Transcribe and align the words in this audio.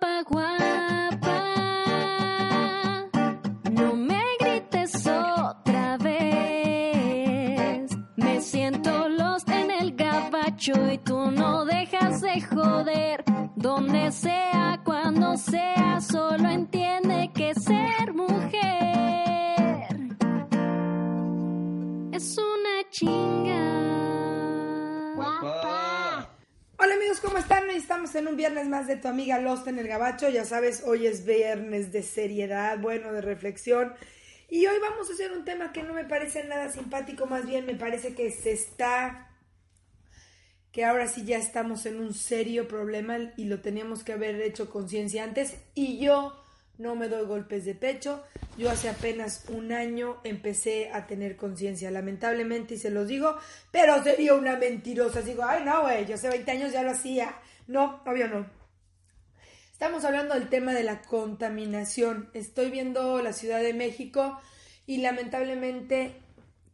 Guapa, 0.00 0.22
guapa. 0.30 1.36
No 3.70 3.94
me 3.94 4.22
grites 4.40 5.06
otra 5.06 5.98
vez. 5.98 7.90
Me 8.16 8.40
siento 8.40 9.08
lost 9.10 9.48
en 9.50 9.70
el 9.70 9.94
gabacho 9.94 10.72
y 10.90 10.98
tú 10.98 11.30
no 11.30 11.66
dejas 11.66 12.22
de 12.22 12.40
joder. 12.40 13.24
Donde 13.56 14.10
sea, 14.12 14.80
cuando 14.84 15.36
sea, 15.36 16.00
solo 16.00 16.48
entiende 16.48 17.30
que 17.34 17.54
ser 17.54 17.99
Hola 26.82 26.94
amigos, 26.94 27.20
¿cómo 27.20 27.36
están? 27.36 27.68
Hoy 27.68 27.76
estamos 27.76 28.14
en 28.14 28.26
un 28.26 28.36
viernes 28.36 28.66
más 28.66 28.86
de 28.86 28.96
tu 28.96 29.06
amiga 29.06 29.38
Lost 29.38 29.66
en 29.66 29.78
el 29.78 29.86
Gabacho. 29.86 30.30
Ya 30.30 30.46
sabes, 30.46 30.82
hoy 30.86 31.06
es 31.06 31.26
viernes 31.26 31.92
de 31.92 32.02
seriedad, 32.02 32.78
bueno, 32.78 33.12
de 33.12 33.20
reflexión. 33.20 33.92
Y 34.48 34.64
hoy 34.64 34.78
vamos 34.80 35.10
a 35.10 35.12
hacer 35.12 35.30
un 35.32 35.44
tema 35.44 35.72
que 35.72 35.82
no 35.82 35.92
me 35.92 36.06
parece 36.06 36.42
nada 36.44 36.72
simpático, 36.72 37.26
más 37.26 37.44
bien 37.44 37.66
me 37.66 37.74
parece 37.74 38.14
que 38.14 38.30
se 38.30 38.52
está, 38.52 39.28
que 40.72 40.86
ahora 40.86 41.06
sí 41.06 41.26
ya 41.26 41.36
estamos 41.36 41.84
en 41.84 42.00
un 42.00 42.14
serio 42.14 42.66
problema 42.66 43.18
y 43.36 43.44
lo 43.44 43.60
teníamos 43.60 44.02
que 44.02 44.14
haber 44.14 44.40
hecho 44.40 44.70
conciencia 44.70 45.22
antes. 45.22 45.56
Y 45.74 45.98
yo 45.98 46.39
no 46.80 46.96
me 46.96 47.08
doy 47.08 47.26
golpes 47.26 47.64
de 47.66 47.74
pecho. 47.74 48.24
Yo 48.56 48.70
hace 48.70 48.88
apenas 48.88 49.44
un 49.48 49.72
año 49.72 50.16
empecé 50.24 50.90
a 50.90 51.06
tener 51.06 51.36
conciencia, 51.36 51.90
lamentablemente, 51.90 52.74
y 52.74 52.78
se 52.78 52.90
los 52.90 53.06
digo, 53.06 53.36
pero 53.70 54.02
sería 54.02 54.34
una 54.34 54.56
mentirosa. 54.56 55.20
Digo, 55.20 55.44
ay, 55.44 55.62
no, 55.64 55.82
güey, 55.82 56.06
yo 56.06 56.14
hace 56.14 56.28
20 56.28 56.50
años 56.50 56.72
ya 56.72 56.82
lo 56.82 56.90
hacía. 56.90 57.36
No, 57.66 58.02
obvio 58.06 58.28
no. 58.28 58.46
Estamos 59.72 60.04
hablando 60.04 60.34
del 60.34 60.48
tema 60.48 60.72
de 60.72 60.82
la 60.82 61.02
contaminación. 61.02 62.30
Estoy 62.32 62.70
viendo 62.70 63.22
la 63.22 63.34
Ciudad 63.34 63.60
de 63.60 63.74
México 63.74 64.40
y 64.86 64.98
lamentablemente 64.98 66.16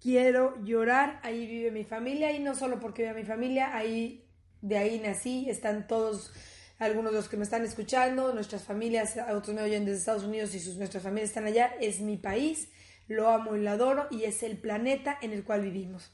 quiero 0.01 0.55
llorar. 0.65 1.19
Ahí 1.25 1.47
vive 1.47 1.73
mi 1.73 1.85
familia 1.85 2.31
y 2.31 2.39
no 2.39 2.55
solo 2.55 2.79
porque 2.79 3.03
vive 3.03 3.23
mi 3.23 3.25
familia, 3.25 3.77
ahí 3.77 4.25
de 4.63 4.79
ahí 4.79 5.01
nací, 5.01 5.51
están 5.51 5.87
todos 5.87 6.33
algunos 6.79 7.13
de 7.13 7.19
los 7.19 7.29
que 7.29 7.37
me 7.37 7.45
están 7.45 7.65
escuchando, 7.65 8.33
nuestras 8.35 8.65
familias, 8.65 9.15
otros 9.31 9.55
me 9.55 9.63
oyen 9.63 9.85
desde 9.85 9.99
Estados 9.99 10.25
Unidos 10.25 10.55
y 10.55 10.61
sus, 10.61 10.77
nuestras 10.77 11.03
familias 11.03 11.31
están 11.31 11.47
allá, 11.47 11.75
es 11.81 12.01
mi 12.01 12.17
país, 12.17 12.69
lo 13.09 13.31
amo 13.31 13.57
y 13.57 13.63
lo 13.63 13.71
adoro 13.71 14.07
y 14.11 14.25
es 14.25 14.43
el 14.43 14.59
planeta 14.59 15.19
en 15.23 15.33
el 15.33 15.45
cual 15.45 15.63
vivimos. 15.63 16.13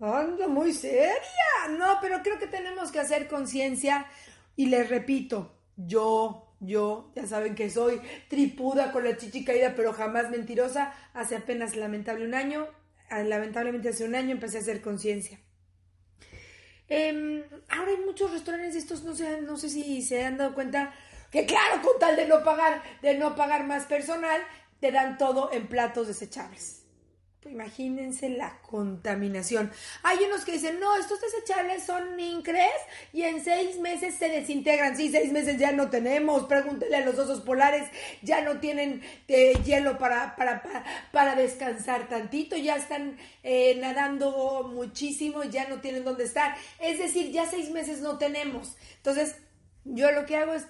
Ando 0.00 0.48
muy 0.48 0.72
seria, 0.72 1.68
no, 1.78 1.98
pero 2.00 2.22
creo 2.22 2.38
que 2.38 2.46
tenemos 2.46 2.90
que 2.90 3.00
hacer 3.00 3.28
conciencia 3.28 4.06
y 4.56 4.66
les 4.66 4.88
repito, 4.88 5.54
yo, 5.76 6.54
yo, 6.60 7.12
ya 7.14 7.26
saben 7.26 7.54
que 7.54 7.70
soy 7.70 8.00
tripuda 8.28 8.92
con 8.92 9.04
la 9.04 9.16
chichi 9.16 9.44
caída, 9.44 9.74
pero 9.76 9.92
jamás 9.92 10.30
mentirosa, 10.30 10.94
hace 11.14 11.36
apenas 11.36 11.76
lamentable 11.76 12.24
un 12.24 12.34
año, 12.34 12.66
lamentablemente 13.10 13.90
hace 13.90 14.04
un 14.04 14.14
año 14.14 14.32
empecé 14.32 14.58
a 14.58 14.60
hacer 14.60 14.80
conciencia. 14.80 15.38
Eh, 16.88 17.44
ahora 17.68 17.90
hay 17.90 17.98
muchos 18.04 18.30
restaurantes 18.30 18.76
estos, 18.76 19.02
no 19.04 19.14
sé, 19.14 19.40
no 19.42 19.56
sé 19.56 19.70
si 19.70 20.02
se 20.02 20.24
han 20.24 20.36
dado 20.36 20.54
cuenta 20.54 20.92
que 21.30 21.46
claro, 21.46 21.82
con 21.82 21.98
tal 21.98 22.14
de 22.16 22.28
no 22.28 22.44
pagar, 22.44 22.82
de 23.02 23.14
no 23.14 23.34
pagar 23.34 23.64
más 23.64 23.86
personal, 23.86 24.40
te 24.80 24.92
dan 24.92 25.18
todo 25.18 25.50
en 25.52 25.66
platos 25.66 26.06
desechables. 26.06 26.83
Imagínense 27.50 28.28
la 28.30 28.58
contaminación. 28.62 29.70
Hay 30.02 30.18
unos 30.24 30.44
que 30.44 30.52
dicen, 30.52 30.80
no, 30.80 30.96
estos 30.96 31.20
desechables 31.20 31.84
son 31.84 32.18
incres 32.18 32.72
y 33.12 33.22
en 33.22 33.44
seis 33.44 33.78
meses 33.78 34.14
se 34.14 34.28
desintegran. 34.28 34.96
Sí, 34.96 35.10
seis 35.10 35.32
meses 35.32 35.58
ya 35.58 35.72
no 35.72 35.90
tenemos. 35.90 36.44
Pregúntele 36.44 36.96
a 36.96 37.04
los 37.04 37.18
osos 37.18 37.40
polares, 37.40 37.88
ya 38.22 38.40
no 38.40 38.60
tienen 38.60 39.02
eh, 39.28 39.54
hielo 39.64 39.98
para, 39.98 40.36
para, 40.36 40.62
para, 40.62 40.84
para, 41.12 41.34
descansar 41.34 42.08
tantito, 42.08 42.56
ya 42.56 42.76
están 42.76 43.18
eh, 43.42 43.76
nadando 43.80 44.70
muchísimo, 44.72 45.44
ya 45.44 45.68
no 45.68 45.80
tienen 45.80 46.04
dónde 46.04 46.24
estar. 46.24 46.56
Es 46.80 46.98
decir, 46.98 47.30
ya 47.30 47.46
seis 47.46 47.70
meses 47.70 48.00
no 48.00 48.18
tenemos. 48.18 48.76
Entonces, 48.96 49.36
yo 49.84 50.10
lo 50.12 50.24
que 50.26 50.36
hago 50.36 50.54
es 50.54 50.66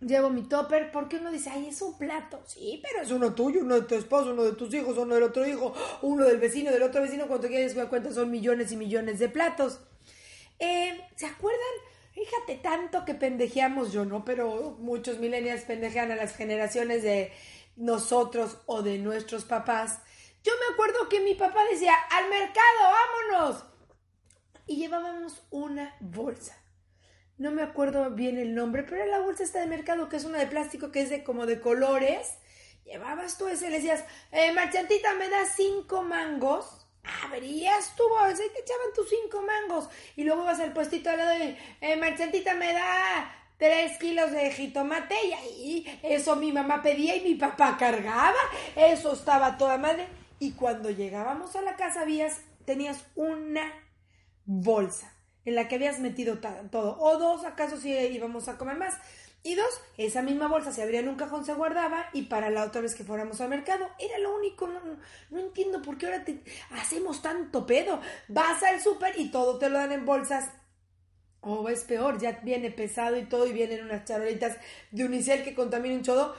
llevo 0.00 0.30
mi 0.30 0.42
topper, 0.42 0.90
porque 0.90 1.16
uno 1.16 1.30
dice, 1.30 1.50
ay, 1.50 1.68
es 1.68 1.82
un 1.82 1.96
plato. 1.96 2.40
Sí, 2.46 2.80
pero 2.82 3.02
es 3.02 3.10
uno 3.10 3.34
tuyo, 3.34 3.60
uno 3.60 3.76
de 3.76 3.82
tu 3.82 3.94
esposo, 3.94 4.30
uno 4.32 4.44
de 4.44 4.52
tus 4.52 4.72
hijos, 4.74 4.96
uno 4.96 5.14
del 5.14 5.24
otro 5.24 5.46
hijo, 5.46 5.74
uno 6.02 6.24
del 6.24 6.38
vecino, 6.38 6.70
del 6.70 6.82
otro 6.82 7.02
vecino. 7.02 7.26
Cuando 7.26 7.48
quieres 7.48 7.74
dar 7.74 7.88
cuenta 7.88 8.12
son 8.12 8.30
millones 8.30 8.72
y 8.72 8.76
millones 8.76 9.18
de 9.18 9.28
platos. 9.28 9.80
Eh, 10.58 11.00
¿Se 11.16 11.26
acuerdan? 11.26 11.60
Fíjate 12.12 12.56
tanto 12.56 13.04
que 13.04 13.14
pendejeamos 13.14 13.92
yo, 13.92 14.04
¿no? 14.04 14.24
Pero 14.24 14.76
muchos 14.78 15.18
millennials 15.18 15.62
pendejean 15.62 16.10
a 16.10 16.16
las 16.16 16.36
generaciones 16.36 17.02
de 17.02 17.32
nosotros 17.76 18.58
o 18.66 18.82
de 18.82 18.98
nuestros 18.98 19.44
papás. 19.44 20.00
Yo 20.42 20.52
me 20.58 20.74
acuerdo 20.74 21.08
que 21.08 21.20
mi 21.20 21.34
papá 21.34 21.60
decía, 21.70 21.94
al 22.10 22.28
mercado, 22.28 22.58
vámonos. 23.32 23.64
Y 24.66 24.76
llevábamos 24.76 25.42
una 25.50 25.96
bolsa 26.00 26.59
no 27.40 27.50
me 27.50 27.62
acuerdo 27.62 28.10
bien 28.10 28.36
el 28.36 28.54
nombre, 28.54 28.82
pero 28.82 28.96
era 28.96 29.06
la 29.06 29.20
bolsa 29.20 29.42
esta 29.42 29.60
de 29.60 29.66
mercado, 29.66 30.10
que 30.10 30.16
es 30.16 30.26
una 30.26 30.38
de 30.38 30.46
plástico, 30.46 30.92
que 30.92 31.00
es 31.00 31.08
de 31.08 31.24
como 31.24 31.46
de 31.46 31.58
colores. 31.58 32.34
Llevabas 32.84 33.38
tú 33.38 33.48
ese, 33.48 33.70
le 33.70 33.76
decías, 33.76 34.04
eh, 34.30 34.52
marchantita, 34.52 35.14
¿me 35.14 35.30
das 35.30 35.54
cinco 35.56 36.02
mangos? 36.02 36.86
Abrías 37.24 37.96
tu 37.96 38.06
bolsa 38.10 38.44
y 38.44 38.52
te 38.52 38.60
echaban 38.60 38.92
tus 38.94 39.08
cinco 39.08 39.40
mangos. 39.40 39.88
Y 40.16 40.24
luego 40.24 40.44
vas 40.44 40.60
al 40.60 40.74
puestito 40.74 41.08
al 41.08 41.16
lado 41.16 41.30
de, 41.30 41.56
eh, 41.80 41.96
marchantita, 41.96 42.52
¿me 42.56 42.74
da 42.74 43.34
tres 43.56 43.96
kilos 43.96 44.32
de 44.32 44.50
jitomate? 44.50 45.14
Y 45.24 45.32
ahí, 45.32 46.00
eso 46.02 46.36
mi 46.36 46.52
mamá 46.52 46.82
pedía 46.82 47.16
y 47.16 47.22
mi 47.22 47.36
papá 47.36 47.78
cargaba. 47.78 48.40
Eso 48.76 49.14
estaba 49.14 49.56
toda 49.56 49.78
madre. 49.78 50.08
Y 50.40 50.52
cuando 50.52 50.90
llegábamos 50.90 51.56
a 51.56 51.62
la 51.62 51.76
casa, 51.76 52.02
habías, 52.02 52.42
tenías 52.66 53.02
una 53.14 53.72
bolsa 54.44 55.10
en 55.44 55.54
la 55.54 55.68
que 55.68 55.76
habías 55.76 56.00
metido 56.00 56.38
todo. 56.70 56.98
O 57.00 57.18
dos, 57.18 57.44
acaso 57.44 57.76
si 57.78 57.90
íbamos 57.90 58.48
a 58.48 58.58
comer 58.58 58.76
más. 58.76 58.94
Y 59.42 59.54
dos, 59.54 59.80
esa 59.96 60.20
misma 60.20 60.48
bolsa 60.48 60.70
se 60.70 60.82
abría 60.82 61.00
en 61.00 61.08
un 61.08 61.16
cajón, 61.16 61.46
se 61.46 61.54
guardaba 61.54 62.10
y 62.12 62.22
para 62.22 62.50
la 62.50 62.64
otra 62.64 62.82
vez 62.82 62.94
que 62.94 63.04
fuéramos 63.04 63.40
al 63.40 63.48
mercado 63.48 63.88
era 63.98 64.18
lo 64.18 64.36
único. 64.36 64.66
No, 64.66 64.80
no, 65.30 65.38
entiendo 65.38 65.80
por 65.80 65.96
qué 65.96 66.06
ahora 66.06 66.24
te 66.24 66.42
hacemos 66.70 67.22
tanto 67.22 67.64
pedo. 67.64 68.00
Vas 68.28 68.62
al 68.62 68.82
súper 68.82 69.18
y 69.18 69.30
todo 69.30 69.58
te 69.58 69.70
lo 69.70 69.78
dan 69.78 69.92
en 69.92 70.04
bolsas. 70.04 70.50
O 71.40 71.70
es 71.70 71.84
peor, 71.84 72.20
ya 72.20 72.32
viene 72.42 72.70
pesado 72.70 73.16
y 73.16 73.24
todo 73.24 73.46
y 73.46 73.52
vienen 73.52 73.82
unas 73.82 74.04
charolitas 74.04 74.58
de 74.90 75.04
unicel 75.06 75.42
que 75.42 75.54
contamina 75.54 75.94
un 75.94 76.02
chodo 76.02 76.34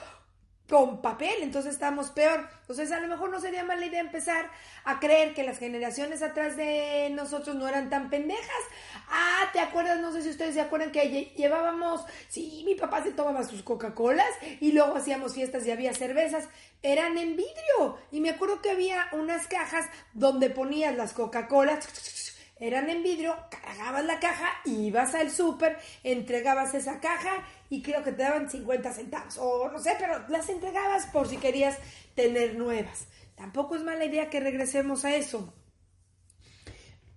con 0.72 1.02
papel, 1.02 1.36
entonces 1.42 1.74
estamos 1.74 2.12
peor. 2.12 2.48
Entonces 2.62 2.94
a 2.94 3.02
lo 3.02 3.10
mejor 3.10 3.30
no 3.30 3.42
sería 3.42 3.66
mala 3.66 3.86
idea 3.86 4.00
empezar 4.00 4.50
a 4.86 5.02
creer 5.02 5.34
que 5.34 5.44
las 5.44 5.60
generaciones 5.60 6.24
atrás 6.24 6.56
de 6.56 7.10
nosotros 7.12 7.58
no 7.58 7.68
eran 7.68 7.90
tan 7.90 8.10
pendejas. 8.10 8.64
Ah, 9.10 9.50
¿te 9.52 9.60
acuerdas? 9.60 10.00
No 10.00 10.14
sé 10.14 10.22
si 10.22 10.30
ustedes 10.30 10.54
se 10.54 10.62
acuerdan 10.62 10.94
que 10.94 11.34
llevábamos, 11.36 12.06
sí, 12.30 12.64
mi 12.66 12.76
papá 12.76 13.04
se 13.04 13.12
tomaba 13.12 13.44
sus 13.44 13.64
Coca-Colas 13.64 14.32
y 14.62 14.72
luego 14.72 14.96
hacíamos 14.96 15.34
fiestas 15.34 15.68
y 15.68 15.72
había 15.72 15.94
cervezas. 15.94 16.48
Eran 16.82 17.18
en 17.18 17.36
vidrio. 17.36 17.98
Y 18.10 18.22
me 18.22 18.30
acuerdo 18.30 18.62
que 18.62 18.72
había 18.72 19.10
unas 19.12 19.48
cajas 19.48 19.88
donde 20.14 20.50
ponías 20.50 20.96
las 20.96 21.12
Coca-Colas 21.12 22.32
eran 22.62 22.92
en 22.92 23.02
vidrio, 23.02 23.36
cargabas 23.50 24.06
la 24.06 24.20
caja, 24.20 24.48
ibas 24.66 25.16
al 25.16 25.32
súper, 25.32 25.80
entregabas 26.04 26.76
esa 26.76 27.00
caja 27.00 27.44
y 27.72 27.82
creo 27.82 28.04
que 28.04 28.12
te 28.12 28.24
daban 28.24 28.50
50 28.50 28.92
centavos, 28.92 29.38
o 29.38 29.72
no 29.72 29.80
sé, 29.80 29.96
pero 29.98 30.28
las 30.28 30.50
entregabas 30.50 31.06
por 31.06 31.30
si 31.30 31.38
querías 31.38 31.78
tener 32.16 32.56
nuevas. 32.56 33.08
Tampoco 33.36 33.76
es 33.76 33.84
mala 33.84 34.04
idea 34.04 34.30
que 34.30 34.42
regresemos 34.42 35.06
a 35.06 35.16
eso. 35.16 35.54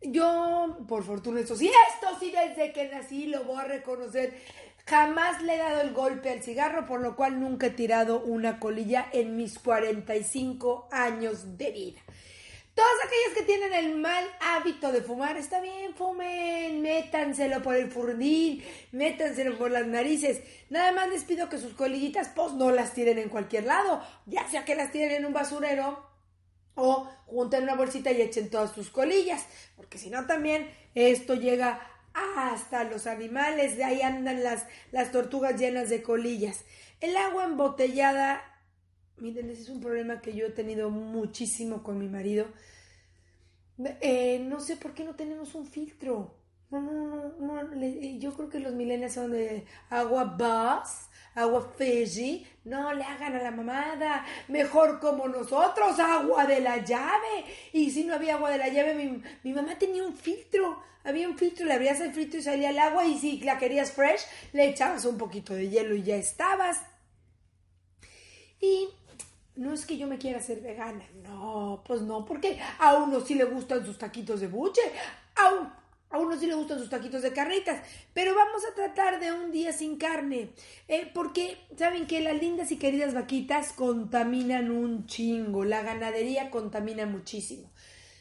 Yo, 0.00 0.78
por 0.86 1.02
fortuna, 1.02 1.40
esto 1.40 1.56
sí, 1.56 1.68
esto 1.92 2.06
sí, 2.20 2.30
desde 2.30 2.72
que 2.72 2.88
nací 2.88 3.26
lo 3.26 3.42
voy 3.42 3.58
a 3.58 3.64
reconocer. 3.64 4.38
Jamás 4.86 5.42
le 5.42 5.56
he 5.56 5.58
dado 5.58 5.80
el 5.80 5.92
golpe 5.92 6.30
al 6.30 6.40
cigarro, 6.40 6.86
por 6.86 7.00
lo 7.00 7.16
cual 7.16 7.40
nunca 7.40 7.66
he 7.66 7.70
tirado 7.70 8.20
una 8.20 8.60
colilla 8.60 9.08
en 9.12 9.36
mis 9.36 9.58
45 9.58 10.88
años 10.92 11.58
de 11.58 11.70
vida. 11.72 12.00
Todas 12.74 12.92
aquellas 13.04 13.38
que 13.38 13.44
tienen 13.44 13.72
el 13.72 13.94
mal 13.96 14.24
hábito 14.40 14.90
de 14.90 15.00
fumar, 15.00 15.36
está 15.36 15.60
bien, 15.60 15.94
fumen, 15.94 16.82
métanselo 16.82 17.62
por 17.62 17.76
el 17.76 17.88
furdín, 17.88 18.64
métanselo 18.90 19.56
por 19.56 19.70
las 19.70 19.86
narices. 19.86 20.40
Nada 20.70 20.90
más 20.90 21.08
les 21.08 21.22
pido 21.22 21.48
que 21.48 21.58
sus 21.58 21.74
colillitas, 21.74 22.30
pues 22.34 22.52
no 22.54 22.72
las 22.72 22.92
tiren 22.92 23.18
en 23.18 23.28
cualquier 23.28 23.64
lado, 23.64 24.02
ya 24.26 24.48
sea 24.48 24.64
que 24.64 24.74
las 24.74 24.90
tiren 24.90 25.12
en 25.12 25.24
un 25.24 25.32
basurero 25.32 26.04
o 26.74 27.08
junten 27.26 27.62
una 27.62 27.76
bolsita 27.76 28.10
y 28.10 28.20
echen 28.20 28.50
todas 28.50 28.72
sus 28.72 28.90
colillas, 28.90 29.46
porque 29.76 29.98
si 29.98 30.10
no 30.10 30.26
también 30.26 30.68
esto 30.96 31.34
llega 31.34 31.80
hasta 32.12 32.82
los 32.82 33.06
animales, 33.06 33.76
de 33.76 33.84
ahí 33.84 34.02
andan 34.02 34.42
las, 34.42 34.66
las 34.90 35.12
tortugas 35.12 35.60
llenas 35.60 35.90
de 35.90 36.02
colillas. 36.02 36.64
El 37.00 37.16
agua 37.16 37.44
embotellada 37.44 38.42
Miren, 39.19 39.50
es 39.50 39.69
un 39.69 39.81
problema 39.81 40.20
que 40.20 40.34
yo 40.34 40.46
he 40.46 40.50
tenido 40.50 40.90
muchísimo 40.90 41.82
con 41.82 41.99
mi 41.99 42.08
marido. 42.08 42.46
Eh, 44.00 44.38
no 44.40 44.61
sé 44.61 44.76
por 44.76 44.93
qué 44.94 45.05
no 45.05 45.14
tenemos 45.14 45.55
un 45.55 45.66
filtro. 45.66 46.34
No, 46.70 46.81
no, 46.81 47.32
no, 47.38 47.62
no. 47.62 47.82
Eh, 47.82 48.19
yo 48.19 48.34
creo 48.34 48.49
que 48.49 48.58
los 48.58 48.75
millennials 48.75 49.14
son 49.14 49.32
de 49.32 49.64
agua 49.90 50.25
bus, 50.25 51.08
agua 51.34 51.72
Fiji. 51.76 52.46
No 52.64 52.93
le 52.93 53.05
hagan 53.05 53.34
a 53.37 53.43
la 53.43 53.50
mamada. 53.50 54.25
Mejor 54.49 54.99
como 54.99 55.28
nosotros, 55.28 55.99
agua 56.00 56.46
de 56.46 56.60
la 56.60 56.84
llave. 56.84 57.44
Y 57.72 57.90
si 57.90 58.05
no 58.05 58.14
había 58.14 58.34
agua 58.34 58.50
de 58.50 58.58
la 58.58 58.69
llave, 58.69 58.94
mi, 58.94 59.22
mi 59.44 59.52
mamá 59.52 59.78
tenía 59.78 60.05
un 60.05 60.17
filtro. 60.17 60.82
Había 61.05 61.28
un 61.28 61.37
filtro, 61.37 61.67
le 61.67 61.75
abrías 61.75 62.00
el 62.00 62.12
filtro 62.12 62.40
y 62.40 62.43
salía 62.43 62.70
el 62.70 62.78
agua. 62.78 63.05
Y 63.06 63.19
si 63.19 63.40
la 63.40 63.58
querías 63.58 63.93
fresh, 63.93 64.22
le 64.52 64.69
echabas 64.69 65.05
un 65.05 65.19
poquito 65.19 65.55
de 65.55 65.69
hielo 65.69 65.94
y 65.94 66.02
ya 66.02 66.17
estabas. 66.17 66.81
Y 68.60 68.88
no 69.56 69.72
es 69.72 69.86
que 69.86 69.96
yo 69.96 70.06
me 70.06 70.18
quiera 70.18 70.38
hacer 70.38 70.60
vegana, 70.60 71.04
no, 71.22 71.82
pues 71.86 72.02
no, 72.02 72.24
porque 72.24 72.58
a 72.78 72.94
uno 72.94 73.20
sí 73.20 73.34
le 73.34 73.44
gustan 73.44 73.84
sus 73.84 73.98
taquitos 73.98 74.40
de 74.40 74.48
buche, 74.48 74.80
a, 75.36 75.72
a 76.10 76.18
uno 76.18 76.36
sí 76.36 76.46
le 76.46 76.54
gustan 76.54 76.78
sus 76.78 76.90
taquitos 76.90 77.22
de 77.22 77.32
carnitas, 77.32 77.80
pero 78.12 78.34
vamos 78.34 78.62
a 78.64 78.74
tratar 78.74 79.20
de 79.20 79.32
un 79.32 79.52
día 79.52 79.72
sin 79.72 79.96
carne, 79.96 80.50
eh, 80.88 81.10
porque 81.14 81.58
saben 81.76 82.06
que 82.06 82.20
las 82.20 82.40
lindas 82.40 82.72
y 82.72 82.78
queridas 82.78 83.14
vaquitas 83.14 83.72
contaminan 83.72 84.70
un 84.70 85.06
chingo, 85.06 85.64
la 85.64 85.82
ganadería 85.82 86.50
contamina 86.50 87.06
muchísimo. 87.06 87.70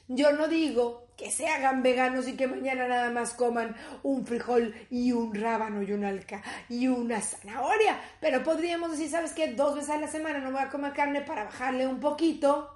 Yo 0.07 0.33
no 0.33 0.47
digo 0.47 1.07
que 1.17 1.31
se 1.31 1.47
hagan 1.47 1.83
veganos 1.83 2.27
y 2.27 2.35
que 2.35 2.47
mañana 2.47 2.87
nada 2.87 3.09
más 3.11 3.33
coman 3.33 3.75
un 4.01 4.25
frijol 4.25 4.73
y 4.89 5.11
un 5.11 5.33
rábano 5.33 5.83
y 5.83 5.93
un 5.93 6.03
alca 6.03 6.41
y 6.69 6.87
una 6.87 7.21
zanahoria, 7.21 7.99
pero 8.19 8.43
podríamos 8.43 8.91
decir, 8.91 9.09
¿sabes 9.09 9.33
qué? 9.33 9.53
Dos 9.53 9.75
veces 9.75 9.91
a 9.91 9.97
la 9.97 10.07
semana 10.07 10.39
no 10.39 10.51
voy 10.51 10.61
a 10.61 10.69
comer 10.69 10.93
carne 10.93 11.21
para 11.21 11.45
bajarle 11.45 11.87
un 11.87 11.99
poquito 11.99 12.69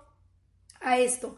a 0.81 0.97
esto. 0.97 1.37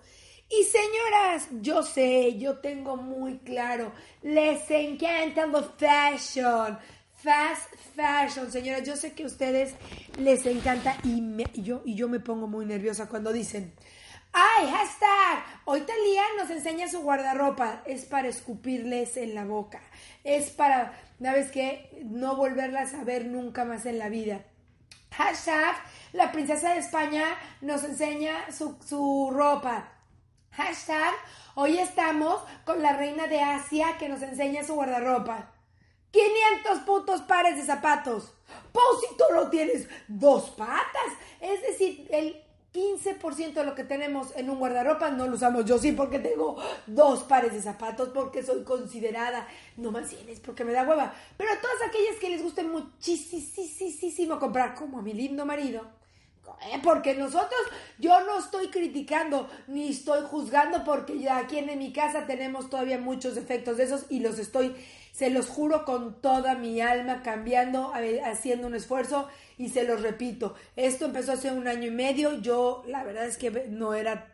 Y 0.52 0.64
señoras, 0.64 1.48
yo 1.62 1.84
sé, 1.84 2.38
yo 2.38 2.58
tengo 2.58 2.98
muy 2.98 3.38
claro, 3.40 3.92
les 4.24 4.70
encanta 4.72 5.46
lo 5.46 5.64
fashion, 5.64 6.78
fast 7.22 7.76
fashion, 7.96 8.52
señoras, 8.52 8.84
yo 8.84 8.96
sé 8.96 9.14
que 9.14 9.24
a 9.24 9.28
ustedes 9.28 9.76
les 10.18 10.46
encanta 10.48 10.98
y, 11.04 11.22
yo, 11.62 11.84
y 11.86 11.94
yo 11.94 12.10
me 12.10 12.20
pongo 12.20 12.48
muy 12.48 12.66
nerviosa 12.66 13.08
cuando 13.08 13.32
dicen, 13.32 13.74
¡Ay, 14.32 14.70
hashtag! 14.70 15.44
Hoy 15.66 15.82
Talía 15.82 16.24
nos 16.38 16.50
enseña 16.50 16.88
su 16.88 17.02
guardarropa. 17.02 17.82
Es 17.86 18.06
para 18.06 18.28
escupirles 18.28 19.18
en 19.18 19.34
la 19.36 19.46
boca. 19.46 19.82
Es 20.24 20.52
para, 20.52 20.94
¿sabes 21.22 21.52
qué? 21.52 22.04
No 22.06 22.36
volverlas 22.36 22.94
a 22.94 23.04
ver 23.04 23.26
nunca 23.26 23.66
más 23.66 23.86
en 23.86 23.98
la 23.98 24.10
vida. 24.10 24.46
Hashtag, 25.12 25.76
la 26.14 26.32
princesa 26.32 26.74
de 26.74 26.80
España 26.80 27.26
nos 27.62 27.84
enseña 27.84 28.52
su, 28.52 28.78
su 28.86 29.32
ropa. 29.34 29.92
Hashtag, 30.52 31.14
hoy 31.56 31.80
estamos 31.80 32.42
con 32.66 32.82
la 32.84 32.94
reina 32.94 33.28
de 33.28 33.42
Asia 33.42 33.98
que 33.98 34.10
nos 34.10 34.22
enseña 34.22 34.64
su 34.64 34.76
guardarropa. 34.76 35.52
500 36.12 36.80
putos 36.86 37.22
pares 37.22 37.58
de 37.58 37.64
zapatos. 37.64 38.34
Pues 38.72 38.86
si 39.02 39.18
tú 39.18 39.24
no 39.34 39.50
tienes 39.50 39.88
dos 40.08 40.52
patas. 40.52 41.14
Es 41.40 41.62
decir, 41.62 42.08
el 42.12 42.44
15% 42.74 43.54
de 43.54 43.64
lo 43.64 43.74
que 43.74 43.84
tenemos 43.84 44.36
en 44.36 44.50
un 44.50 44.60
guardarropa 44.60 45.10
no 45.10 45.28
lo 45.28 45.36
usamos. 45.36 45.66
Yo 45.66 45.80
sí, 45.80 45.92
porque 45.92 46.20
tengo 46.20 46.58
dos 46.86 47.24
pares 47.24 47.54
de 47.54 47.62
zapatos, 47.62 48.10
porque 48.10 48.44
soy 48.44 48.64
considerada, 48.64 49.48
no 49.78 49.92
más 49.92 50.14
porque 50.46 50.64
me 50.64 50.74
da 50.74 50.84
hueva. 50.84 51.14
Pero 51.38 51.52
a 51.52 51.62
todas 51.62 51.82
aquellas 51.88 52.18
que 52.18 52.30
les 52.30 52.44
guste 52.44 52.64
muchísimo 52.64 54.40
comprar, 54.40 54.76
como 54.76 55.00
a 55.00 55.02
mi 55.02 55.14
lindo 55.14 55.46
marido, 55.46 56.00
eh, 56.62 56.80
porque 56.84 57.16
nosotros, 57.16 57.60
yo 57.98 58.24
no 58.26 58.40
estoy 58.40 58.68
criticando 58.68 59.50
ni 59.68 59.90
estoy 59.90 60.22
juzgando, 60.30 60.84
porque 60.84 61.20
ya 61.20 61.38
aquí 61.38 61.58
en 61.58 61.78
mi 61.80 61.94
casa 61.94 62.26
tenemos 62.28 62.70
todavía 62.70 62.98
muchos 62.98 63.38
efectos 63.38 63.78
de 63.78 63.84
esos 63.84 64.06
y 64.10 64.20
los 64.20 64.40
estoy, 64.40 64.76
se 65.12 65.30
los 65.30 65.48
juro 65.48 65.86
con 65.86 66.22
toda 66.22 66.56
mi 66.56 66.82
alma, 66.82 67.22
cambiando, 67.24 67.94
haciendo 68.24 68.68
un 68.68 68.76
esfuerzo 68.76 69.28
y 69.58 69.70
se 69.70 69.84
los 69.84 70.02
repito, 70.02 70.56
esto 70.76 71.06
empezó 71.06 71.34
hace 71.34 71.52
un 71.52 71.68
año 71.68 71.88
y 71.88 71.92
medio, 71.92 72.40
yo 72.40 72.84
la 72.88 73.04
verdad 73.04 73.26
es 73.26 73.38
que 73.38 73.52
no 73.68 73.94
era, 73.94 74.34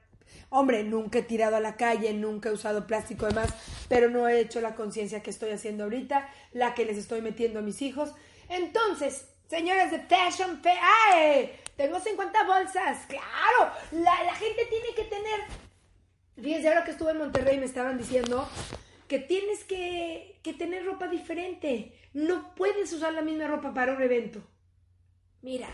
hombre, 0.50 0.84
nunca 0.84 1.20
he 1.20 1.24
tirado 1.24 1.56
a 1.56 1.60
la 1.60 1.76
calle, 1.76 2.14
nunca 2.14 2.50
he 2.50 2.52
usado 2.52 2.86
plástico 2.86 3.26
demás, 3.26 3.50
pero 3.90 4.10
no 4.10 4.28
he 4.28 4.40
hecho 4.40 4.62
la 4.62 4.76
conciencia 4.76 5.24
que 5.24 5.32
estoy 5.32 5.52
haciendo 5.52 5.86
ahorita, 5.86 6.30
la 6.54 6.76
que 6.76 6.86
les 6.86 6.98
estoy 6.98 7.22
metiendo 7.22 7.60
a 7.60 7.64
mis 7.64 7.82
hijos. 7.82 8.14
Entonces, 8.50 9.26
señores 9.50 9.90
de 9.90 10.00
Fashion 10.00 10.62
Fair, 10.62 11.60
Tengo 11.76 12.00
50 12.00 12.44
bolsas, 12.44 13.06
claro, 13.08 13.74
la, 13.92 14.24
la 14.24 14.36
gente 14.36 14.66
tiene 14.70 14.94
que 14.96 15.04
tener... 15.06 15.40
Fíjense, 16.42 16.68
ahora 16.68 16.84
que 16.84 16.92
estuve 16.92 17.12
en 17.12 17.18
Monterrey 17.18 17.58
me 17.58 17.66
estaban 17.66 17.98
diciendo 17.98 18.48
que 19.08 19.20
tienes 19.20 19.64
que, 19.64 20.40
que 20.44 20.54
tener 20.54 20.86
ropa 20.86 21.08
diferente. 21.08 21.94
No 22.14 22.54
puedes 22.56 22.92
usar 22.94 23.14
la 23.14 23.22
misma 23.22 23.48
ropa 23.48 23.74
para 23.74 23.94
un 23.94 24.02
evento. 24.02 24.42
Mira, 25.42 25.68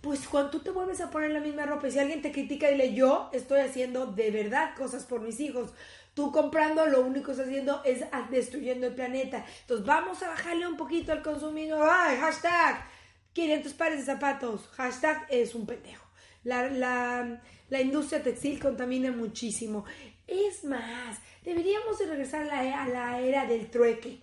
pues 0.00 0.28
cuando 0.28 0.50
tú 0.50 0.60
te 0.60 0.70
vuelves 0.70 1.00
a 1.00 1.10
poner 1.10 1.32
la 1.32 1.40
misma 1.40 1.66
ropa 1.66 1.88
y 1.88 1.90
si 1.90 1.98
alguien 1.98 2.22
te 2.22 2.30
critica, 2.30 2.68
dile 2.68 2.94
yo 2.94 3.30
estoy 3.32 3.60
haciendo 3.60 4.06
de 4.06 4.30
verdad 4.30 4.76
cosas 4.76 5.04
por 5.04 5.20
mis 5.20 5.40
hijos. 5.40 5.72
Tú 6.14 6.32
comprando 6.32 6.86
lo 6.86 7.02
único 7.02 7.26
que 7.26 7.32
estás 7.32 7.46
haciendo 7.46 7.82
es 7.84 8.04
destruyendo 8.30 8.86
el 8.86 8.94
planeta. 8.94 9.44
Entonces 9.60 9.86
vamos 9.86 10.22
a 10.22 10.28
bajarle 10.28 10.66
un 10.66 10.76
poquito 10.76 11.12
al 11.12 11.22
consumidor. 11.22 11.88
¡Ay, 11.90 12.16
hashtag! 12.16 12.84
500 13.32 13.72
pares 13.74 13.98
de 14.00 14.04
zapatos. 14.04 14.68
Hashtag 14.76 15.26
es 15.30 15.54
un 15.54 15.66
pendejo. 15.66 16.07
La, 16.44 16.68
la, 16.70 17.42
la 17.68 17.80
industria 17.80 18.22
textil 18.22 18.60
contamina 18.60 19.10
muchísimo. 19.10 19.84
Es 20.26 20.64
más, 20.64 21.18
deberíamos 21.44 21.98
de 21.98 22.06
regresar 22.06 22.42
a 22.42 22.62
la, 22.62 22.82
a 22.82 22.88
la 22.88 23.20
era 23.20 23.46
del 23.46 23.70
trueque. 23.70 24.20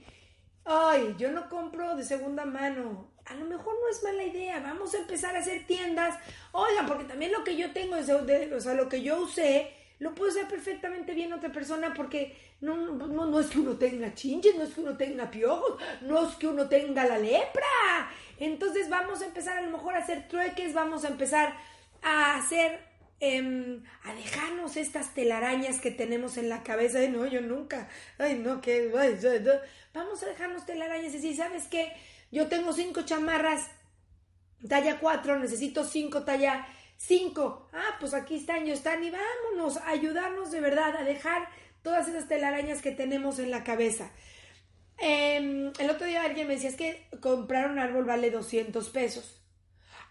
Ay, 0.64 1.16
yo 1.18 1.32
no 1.32 1.50
compro 1.50 1.96
de 1.96 2.04
segunda 2.04 2.46
mano 2.46 3.16
a 3.26 3.34
lo 3.34 3.46
mejor 3.46 3.74
no 3.82 3.90
es 3.90 4.04
mala 4.04 4.24
idea, 4.24 4.60
vamos 4.60 4.94
a 4.94 5.00
empezar 5.00 5.36
a 5.36 5.40
hacer 5.40 5.66
tiendas. 5.66 6.18
Oigan, 6.52 6.86
porque 6.86 7.06
también 7.06 7.32
lo 7.32 7.44
que 7.44 7.58
yo 7.58 7.72
tengo, 7.72 7.96
es 7.96 8.10
o 8.10 8.60
sea, 8.60 8.74
lo 8.76 8.88
que 8.88 9.02
yo 9.02 9.22
usé, 9.22 9.72
lo 9.98 10.14
puede 10.14 10.32
usar 10.32 10.48
perfectamente 10.48 11.14
bien 11.14 11.34
otra 11.34 11.52
persona 11.52 11.94
porque 11.96 12.38
no, 12.62 12.76
no, 12.76 13.08
no 13.08 13.40
es 13.40 13.48
que 13.48 13.60
uno 13.60 13.78
tenga 13.78 14.14
chinches, 14.14 14.56
no 14.56 14.64
es 14.64 14.74
que 14.74 14.82
uno 14.82 14.96
tenga 14.96 15.32
piojos, 15.32 15.82
no 16.02 16.28
es 16.28 16.36
que 16.36 16.48
uno 16.48 16.70
tenga 16.70 17.06
la 17.06 17.18
lepra. 17.18 18.12
Entonces 18.38 18.90
vamos 18.90 19.22
a 19.22 19.26
empezar 19.26 19.58
a 19.58 19.62
lo 19.62 19.72
mejor 19.72 19.96
a 19.96 20.00
hacer 20.00 20.28
trueques, 20.28 20.74
vamos 20.74 21.04
a 21.04 21.08
empezar 21.08 21.56
a 22.06 22.36
hacer, 22.36 22.80
em, 23.20 23.84
a 24.04 24.14
dejarnos 24.14 24.78
estas 24.78 25.16
telarañas 25.16 25.82
que 25.82 25.90
tenemos 25.90 26.38
en 26.38 26.50
la 26.50 26.62
cabeza. 26.62 27.00
Ay, 27.00 27.10
no, 27.10 27.26
yo 27.26 27.42
nunca, 27.42 27.90
ay, 28.20 28.36
no, 28.36 28.62
que, 28.62 28.92
vamos 29.94 30.22
a 30.22 30.28
dejarnos 30.28 30.68
telarañas 30.68 31.10
y 31.10 31.16
decir, 31.18 31.36
¿sabes 31.36 31.64
qué? 31.68 31.92
Yo 32.32 32.48
tengo 32.48 32.74
cinco 32.74 33.02
chamarras 33.02 33.72
talla 34.70 35.00
4, 35.00 35.40
necesito 35.40 35.84
cinco 35.84 36.24
talla 36.24 36.68
5. 36.98 37.70
Ah, 37.74 37.98
pues 38.00 38.14
aquí 38.14 38.36
están, 38.36 38.66
yo 38.66 38.74
están 38.74 39.04
y 39.04 39.10
vámonos 39.10 39.78
a 39.78 39.90
ayudarnos 39.90 40.52
de 40.52 40.62
verdad 40.62 40.96
a 40.96 41.04
dejar 41.04 41.50
todas 41.82 42.08
esas 42.08 42.28
telarañas 42.28 42.84
que 42.84 42.92
tenemos 42.92 43.40
en 43.40 43.50
la 43.50 43.64
cabeza. 43.64 44.12
Em, 45.00 45.74
el 45.80 45.90
otro 45.90 46.06
día 46.06 46.24
alguien 46.24 46.48
me 46.48 46.54
decía, 46.54 46.70
es 46.70 46.76
que 46.76 47.08
comprar 47.20 47.72
un 47.72 47.80
árbol 47.80 48.06
vale 48.06 48.30
200 48.30 48.90
pesos. 48.90 49.42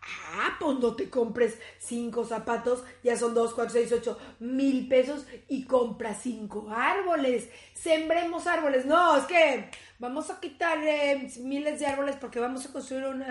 Ah, 0.06 0.56
pues 0.60 0.78
no 0.80 0.94
te 0.94 1.08
compres 1.08 1.58
cinco 1.78 2.24
zapatos, 2.24 2.84
ya 3.02 3.16
son 3.16 3.34
dos, 3.34 3.54
cuatro, 3.54 3.72
seis, 3.72 3.90
ocho 3.92 4.18
mil 4.38 4.86
pesos 4.88 5.26
y 5.48 5.64
compra 5.64 6.14
cinco 6.14 6.68
árboles. 6.70 7.48
Sembremos 7.72 8.46
árboles. 8.46 8.84
No, 8.84 9.16
es 9.16 9.24
que 9.24 9.70
vamos 9.98 10.30
a 10.30 10.40
quitar 10.40 10.78
eh, 10.82 11.30
miles 11.40 11.80
de 11.80 11.86
árboles 11.86 12.16
porque 12.20 12.40
vamos 12.40 12.66
a 12.66 12.72
construir 12.72 13.06
un 13.06 13.24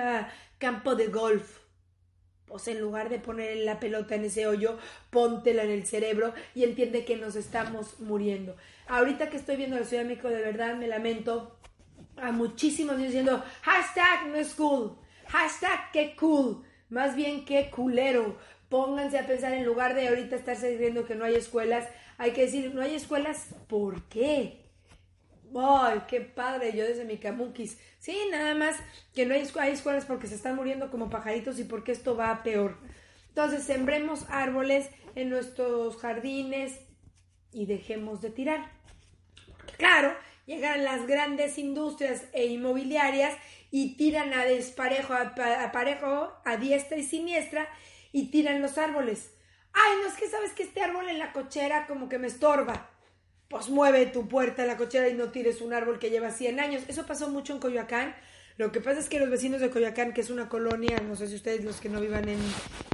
campo 0.58 0.96
de 0.96 1.08
golf. 1.08 1.60
Pues 2.46 2.68
en 2.68 2.82
lugar 2.82 3.10
de 3.10 3.20
poner 3.20 3.58
la 3.58 3.80
pelota 3.80 4.16
en 4.16 4.26
ese 4.26 4.48
hoyo, 4.48 4.78
póntela 5.10 5.64
en 5.64 5.72
el 5.72 5.86
cerebro 5.86 6.34
y 6.56 6.64
entiende 6.64 7.06
que 7.06 7.18
nos 7.18 7.36
estamos 7.36 8.00
muriendo. 8.00 8.56
Ahorita 8.88 9.30
que 9.30 9.38
estoy 9.38 9.58
viendo 9.58 9.78
la 9.78 9.86
Ciudad 9.86 10.06
de 10.06 10.16
de 10.16 10.42
verdad 10.44 10.76
me 10.76 10.88
lamento 10.88 11.58
a 12.18 12.32
muchísimos 12.32 12.98
diciendo 12.98 13.44
hashtag 13.64 14.28
no 14.28 14.36
es 14.36 14.54
cool 14.54 15.03
Hashtag 15.34 15.92
qué 15.92 16.16
cool. 16.16 16.64
Más 16.90 17.16
bien 17.16 17.44
qué 17.44 17.72
culero. 17.72 18.38
Pónganse 18.70 19.18
a 19.18 19.26
pensar 19.26 19.54
en 19.54 19.66
lugar 19.66 19.96
de 19.96 20.08
ahorita 20.08 20.36
estarse 20.36 20.70
diciendo 20.70 21.06
que 21.06 21.16
no 21.16 21.26
hay 21.26 21.34
escuelas, 21.34 21.88
hay 22.20 22.34
que 22.34 22.42
decir, 22.42 22.72
no 22.76 22.82
hay 22.82 22.94
escuelas, 22.94 23.48
¿por 23.68 24.04
qué? 24.10 24.62
¡Ay, 25.56 26.04
qué 26.08 26.22
padre! 26.22 26.78
Yo 26.78 26.86
desde 26.86 27.04
mi 27.04 27.18
camuquis. 27.18 27.80
Sí, 27.98 28.16
nada 28.30 28.54
más 28.54 28.76
que 29.16 29.26
no 29.26 29.34
hay, 29.34 29.42
escuelas 29.72 30.06
porque 30.06 30.28
se 30.28 30.36
están 30.36 30.56
muriendo 30.56 30.92
como 30.92 31.10
pajaritos 31.10 31.58
y 31.58 31.64
porque 31.64 31.94
esto 31.94 32.16
va 32.16 32.30
a 32.30 32.44
peor. 32.44 32.78
Entonces, 33.30 33.64
sembremos 33.64 34.28
árboles 34.30 34.88
en 35.16 35.32
nuestros 35.32 35.98
jardines 35.98 36.80
y 37.52 37.66
dejemos 37.66 38.22
de 38.22 38.30
tirar. 38.30 38.72
Claro, 39.78 40.16
llegan 40.46 40.84
las 40.84 41.08
grandes 41.08 41.58
industrias 41.58 42.26
e 42.34 42.46
inmobiliarias 42.46 43.36
y 43.76 43.96
tiran 43.96 44.32
a 44.36 44.46
desparejo, 44.46 45.16
a, 45.16 45.72
parejo, 45.72 46.32
a 46.46 46.58
diestra 46.58 46.96
y 46.96 47.04
siniestra 47.04 47.68
y 48.12 48.30
tiran 48.30 48.62
los 48.62 48.78
árboles. 48.78 49.34
Ay, 49.74 49.98
no 50.00 50.10
es 50.10 50.14
que 50.14 50.30
sabes 50.30 50.52
que 50.52 50.62
este 50.62 50.84
árbol 50.84 51.10
en 51.10 51.18
la 51.18 51.34
cochera 51.34 51.88
como 51.88 52.08
que 52.08 52.20
me 52.20 52.28
estorba 52.28 52.92
pues 53.48 53.70
mueve 53.70 54.06
tu 54.06 54.28
puerta 54.28 54.62
a 54.62 54.68
la 54.68 54.78
cochera 54.78 55.10
y 55.10 55.16
no 55.16 55.32
tires 55.32 55.60
un 55.60 55.74
árbol 55.74 55.98
que 55.98 56.12
lleva 56.12 56.30
100 56.30 56.60
años. 56.60 56.84
Eso 56.88 57.08
pasó 57.08 57.32
mucho 57.32 57.54
en 57.54 57.60
Coyoacán. 57.60 58.16
Lo 58.58 58.72
que 58.72 58.80
pasa 58.80 59.00
es 59.00 59.10
que 59.10 59.20
los 59.20 59.32
vecinos 59.32 59.60
de 59.60 59.72
Coyoacán, 59.72 60.14
que 60.14 60.22
es 60.22 60.30
una 60.30 60.50
colonia, 60.50 61.00
no 61.00 61.16
sé 61.16 61.28
si 61.28 61.34
ustedes 61.34 61.66
los 61.66 61.82
que 61.82 61.90
no 61.90 62.00
vivan 62.00 62.30
en, 62.30 62.40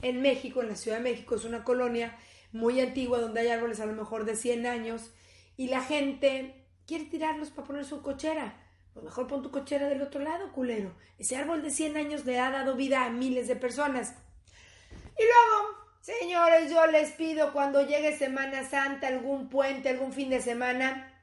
en 0.01 0.21
México, 0.21 0.61
en 0.61 0.69
la 0.69 0.77
Ciudad 0.77 0.99
de 0.99 1.03
México, 1.03 1.35
es 1.35 1.43
una 1.43 1.65
colonia 1.65 2.17
muy 2.53 2.79
antigua 2.79 3.19
donde 3.19 3.41
hay 3.41 3.49
árboles 3.49 3.81
a 3.81 3.85
lo 3.85 3.93
mejor 3.93 4.23
de 4.23 4.37
100 4.37 4.65
años 4.65 5.11
y 5.57 5.67
la 5.67 5.81
gente 5.81 6.67
quiere 6.87 7.03
tirarlos 7.03 7.49
para 7.49 7.67
poner 7.67 7.83
su 7.83 8.01
cochera. 8.01 8.68
Pues 8.93 9.05
mejor 9.05 9.27
pon 9.27 9.41
tu 9.41 9.51
cochera 9.51 9.87
del 9.87 10.01
otro 10.01 10.21
lado, 10.21 10.51
culero. 10.51 10.93
Ese 11.17 11.37
árbol 11.37 11.61
de 11.61 11.69
100 11.69 11.97
años 11.97 12.25
le 12.25 12.39
ha 12.39 12.51
dado 12.51 12.75
vida 12.75 13.05
a 13.05 13.09
miles 13.09 13.47
de 13.47 13.55
personas. 13.55 14.15
Y 15.17 15.23
luego 15.23 15.79
Señores, 16.01 16.71
yo 16.71 16.87
les 16.87 17.11
pido 17.11 17.51
cuando 17.51 17.85
llegue 17.85 18.17
Semana 18.17 18.67
Santa, 18.67 19.07
algún 19.07 19.49
puente, 19.49 19.89
algún 19.89 20.13
fin 20.13 20.29
de 20.29 20.41
semana, 20.41 21.13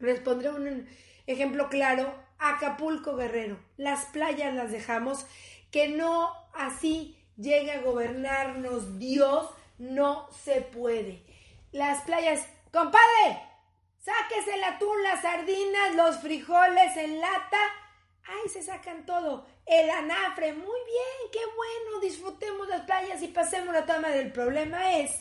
les 0.00 0.20
pondré 0.20 0.50
un 0.50 0.86
ejemplo 1.26 1.68
claro. 1.68 2.22
Acapulco 2.38 3.16
Guerrero, 3.16 3.58
las 3.76 4.06
playas 4.06 4.52
las 4.52 4.70
dejamos, 4.70 5.24
que 5.70 5.88
no 5.88 6.30
así 6.52 7.16
llegue 7.36 7.70
a 7.72 7.80
gobernarnos 7.80 8.98
Dios, 8.98 9.48
no 9.78 10.28
se 10.30 10.60
puede. 10.60 11.22
Las 11.72 12.02
playas, 12.02 12.46
compadre, 12.70 13.40
sáquese 14.04 14.54
el 14.54 14.64
atún, 14.64 15.02
las 15.02 15.22
sardinas, 15.22 15.94
los 15.94 16.18
frijoles 16.18 16.96
en 16.96 17.20
lata, 17.20 17.60
ahí 18.24 18.48
se 18.50 18.62
sacan 18.62 19.06
todo 19.06 19.46
el 19.64 19.88
anafre, 19.88 20.52
muy 20.52 20.64
bien, 20.66 21.30
qué 21.32 21.40
bueno, 21.56 22.00
disfrutemos 22.00 22.68
las 22.68 22.82
playas 22.82 23.22
y 23.22 23.28
pasemos 23.28 23.72
la 23.72 23.86
toma 23.86 24.08
del 24.10 24.30
problema 24.30 24.98
es, 24.98 25.20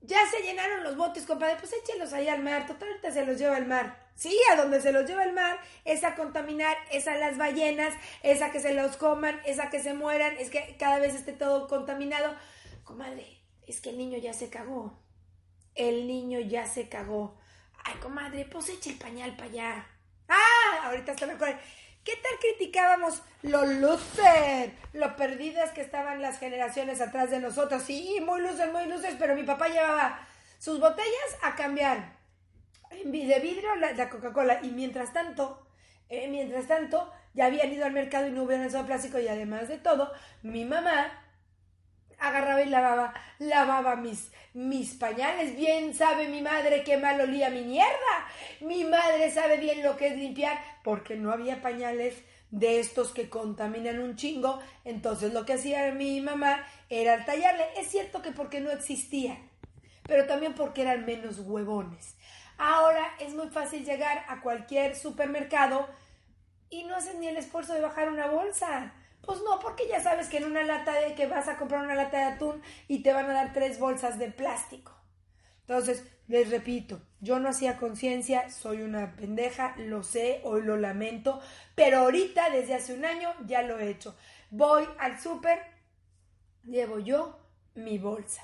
ya 0.00 0.24
se 0.30 0.40
llenaron 0.42 0.82
los 0.82 0.96
botes, 0.96 1.26
compadre, 1.26 1.56
pues 1.56 1.74
échelos 1.74 2.12
ahí 2.12 2.28
al 2.28 2.42
mar, 2.42 2.66
totalmente 2.66 3.12
se 3.12 3.26
los 3.26 3.38
lleva 3.38 3.58
el 3.58 3.66
mar. 3.66 4.06
Sí, 4.14 4.34
a 4.50 4.56
donde 4.56 4.80
se 4.80 4.92
los 4.92 5.04
lleva 5.04 5.24
el 5.24 5.34
mar, 5.34 5.60
es 5.84 6.04
a 6.04 6.14
contaminar, 6.14 6.74
es 6.90 7.06
a 7.06 7.16
las 7.16 7.36
ballenas, 7.36 7.92
es 8.22 8.40
a 8.40 8.50
que 8.50 8.60
se 8.60 8.72
los 8.72 8.96
coman, 8.96 9.42
es 9.44 9.58
a 9.58 9.68
que 9.68 9.78
se 9.78 9.92
mueran, 9.92 10.38
es 10.38 10.48
que 10.48 10.76
cada 10.78 11.00
vez 11.00 11.14
esté 11.14 11.32
todo 11.32 11.68
contaminado. 11.68 12.34
Comadre, 12.84 13.26
es 13.66 13.82
que 13.82 13.90
el 13.90 13.98
niño 13.98 14.16
ya 14.16 14.32
se 14.32 14.48
cagó. 14.48 15.05
El 15.76 16.06
niño 16.06 16.40
ya 16.40 16.66
se 16.66 16.88
cagó. 16.88 17.38
Ay, 17.84 17.94
comadre, 18.02 18.46
pues 18.50 18.68
eche 18.68 18.90
el 18.90 18.98
pañal 18.98 19.36
para 19.36 19.50
allá. 19.50 19.86
Ah, 20.28 20.86
ahorita 20.86 21.12
está 21.12 21.26
mejor. 21.26 21.54
¿Qué 22.02 22.12
tal 22.22 22.38
criticábamos 22.40 23.22
lo 23.42 23.66
lucer, 23.66 24.72
lo 24.92 25.16
perdidas 25.16 25.72
que 25.72 25.80
estaban 25.80 26.22
las 26.22 26.38
generaciones 26.38 27.00
atrás 27.00 27.30
de 27.30 27.40
nosotros? 27.40 27.82
Sí, 27.82 28.18
muy 28.24 28.40
luces, 28.40 28.72
muy 28.72 28.86
luces, 28.86 29.16
pero 29.18 29.34
mi 29.34 29.42
papá 29.42 29.68
llevaba 29.68 30.26
sus 30.58 30.78
botellas 30.80 31.36
a 31.42 31.56
cambiar 31.56 32.16
de 33.04 33.40
vidrio 33.40 33.74
la, 33.76 34.08
Coca-Cola 34.08 34.60
y 34.62 34.70
mientras 34.70 35.12
tanto, 35.12 35.66
eh, 36.08 36.28
mientras 36.28 36.66
tanto, 36.66 37.12
ya 37.34 37.46
habían 37.46 37.72
ido 37.72 37.84
al 37.84 37.92
mercado 37.92 38.28
y 38.28 38.30
no 38.30 38.44
hubieran 38.44 38.66
usado 38.66 38.86
plástico 38.86 39.18
y 39.18 39.28
además 39.28 39.68
de 39.68 39.78
todo, 39.78 40.12
mi 40.42 40.64
mamá 40.64 41.25
agarraba 42.18 42.62
y 42.62 42.68
lavaba, 42.68 43.14
lavaba 43.38 43.96
mis, 43.96 44.30
mis 44.54 44.94
pañales. 44.94 45.56
Bien 45.56 45.94
sabe 45.94 46.28
mi 46.28 46.42
madre 46.42 46.84
qué 46.84 46.96
mal 46.96 47.20
olía 47.20 47.50
mi 47.50 47.62
mierda. 47.62 48.26
Mi 48.60 48.84
madre 48.84 49.30
sabe 49.30 49.58
bien 49.58 49.82
lo 49.82 49.96
que 49.96 50.08
es 50.08 50.16
limpiar 50.16 50.58
porque 50.82 51.16
no 51.16 51.32
había 51.32 51.60
pañales 51.62 52.22
de 52.50 52.80
estos 52.80 53.12
que 53.12 53.28
contaminan 53.28 54.00
un 54.00 54.16
chingo. 54.16 54.60
Entonces 54.84 55.32
lo 55.32 55.44
que 55.44 55.54
hacía 55.54 55.92
mi 55.92 56.20
mamá 56.20 56.66
era 56.88 57.24
tallarle. 57.24 57.64
Es 57.76 57.88
cierto 57.88 58.22
que 58.22 58.32
porque 58.32 58.60
no 58.60 58.70
existían, 58.70 59.38
pero 60.04 60.26
también 60.26 60.54
porque 60.54 60.82
eran 60.82 61.04
menos 61.04 61.38
huevones. 61.40 62.16
Ahora 62.58 63.14
es 63.20 63.34
muy 63.34 63.48
fácil 63.48 63.84
llegar 63.84 64.24
a 64.28 64.40
cualquier 64.40 64.96
supermercado 64.96 65.86
y 66.70 66.84
no 66.84 66.96
hacen 66.96 67.20
ni 67.20 67.28
el 67.28 67.36
esfuerzo 67.36 67.74
de 67.74 67.80
bajar 67.80 68.08
una 68.08 68.26
bolsa. 68.26 68.94
Pues 69.26 69.42
no, 69.42 69.58
porque 69.58 69.88
ya 69.88 70.00
sabes 70.00 70.28
que 70.28 70.36
en 70.36 70.44
una 70.44 70.62
lata 70.62 70.94
de 71.00 71.14
que 71.14 71.26
vas 71.26 71.48
a 71.48 71.56
comprar 71.56 71.82
una 71.84 71.96
lata 71.96 72.18
de 72.18 72.34
atún 72.34 72.62
y 72.86 73.02
te 73.02 73.12
van 73.12 73.28
a 73.28 73.32
dar 73.32 73.52
tres 73.52 73.80
bolsas 73.80 74.18
de 74.20 74.30
plástico. 74.30 74.92
Entonces, 75.62 76.04
les 76.28 76.48
repito, 76.48 77.02
yo 77.20 77.40
no 77.40 77.48
hacía 77.48 77.76
conciencia, 77.76 78.50
soy 78.50 78.82
una 78.82 79.16
pendeja, 79.16 79.74
lo 79.78 80.04
sé, 80.04 80.40
hoy 80.44 80.62
lo 80.62 80.76
lamento, 80.76 81.40
pero 81.74 81.98
ahorita, 81.98 82.50
desde 82.50 82.74
hace 82.74 82.94
un 82.94 83.04
año, 83.04 83.34
ya 83.46 83.62
lo 83.62 83.80
he 83.80 83.90
hecho. 83.90 84.16
Voy 84.50 84.84
al 85.00 85.20
súper, 85.20 85.58
llevo 86.62 87.00
yo 87.00 87.40
mi 87.74 87.98
bolsa. 87.98 88.42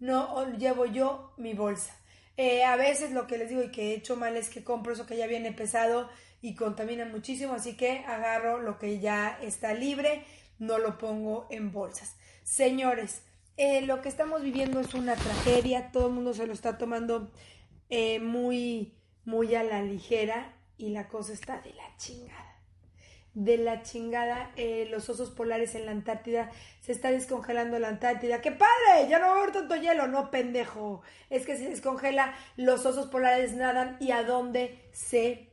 No, 0.00 0.56
llevo 0.56 0.86
yo 0.86 1.34
mi 1.36 1.52
bolsa. 1.52 1.94
Eh, 2.38 2.64
a 2.64 2.76
veces 2.76 3.10
lo 3.10 3.26
que 3.26 3.36
les 3.36 3.50
digo 3.50 3.62
y 3.62 3.70
que 3.70 3.90
he 3.90 3.94
hecho 3.94 4.16
mal 4.16 4.36
es 4.36 4.48
que 4.48 4.64
compro 4.64 4.94
eso 4.94 5.06
que 5.06 5.16
ya 5.16 5.26
viene 5.26 5.52
pesado 5.52 6.08
y 6.40 6.54
contamina 6.54 7.04
muchísimo, 7.04 7.54
así 7.54 7.76
que 7.76 8.04
agarro 8.06 8.60
lo 8.60 8.78
que 8.78 9.00
ya 9.00 9.38
está 9.42 9.74
libre, 9.74 10.24
no 10.58 10.78
lo 10.78 10.98
pongo 10.98 11.46
en 11.50 11.72
bolsas. 11.72 12.16
Señores, 12.42 13.22
eh, 13.56 13.82
lo 13.82 14.00
que 14.02 14.08
estamos 14.08 14.42
viviendo 14.42 14.80
es 14.80 14.94
una 14.94 15.16
tragedia, 15.16 15.90
todo 15.90 16.06
el 16.06 16.14
mundo 16.14 16.32
se 16.32 16.46
lo 16.46 16.52
está 16.52 16.78
tomando 16.78 17.30
eh, 17.90 18.20
muy, 18.20 18.94
muy 19.24 19.54
a 19.54 19.64
la 19.64 19.82
ligera 19.82 20.54
y 20.76 20.90
la 20.90 21.08
cosa 21.08 21.32
está 21.32 21.60
de 21.60 21.74
la 21.74 21.96
chingada. 21.96 22.44
De 23.34 23.56
la 23.56 23.82
chingada, 23.82 24.52
eh, 24.56 24.86
los 24.90 25.08
osos 25.10 25.30
polares 25.30 25.74
en 25.74 25.86
la 25.86 25.92
Antártida, 25.92 26.50
se 26.80 26.92
está 26.92 27.10
descongelando 27.10 27.78
la 27.78 27.88
Antártida. 27.88 28.40
¡Qué 28.40 28.52
padre! 28.52 29.08
Ya 29.08 29.18
no 29.18 29.26
va 29.26 29.34
a 29.34 29.38
haber 29.38 29.52
tanto 29.52 29.76
hielo, 29.76 30.06
no 30.06 30.30
pendejo. 30.30 31.02
Es 31.28 31.44
que 31.44 31.56
se 31.56 31.68
descongela, 31.68 32.34
los 32.56 32.86
osos 32.86 33.08
polares 33.08 33.54
nadan 33.54 33.96
y 34.00 34.12
a 34.12 34.22
dónde 34.22 34.88
se 34.92 35.47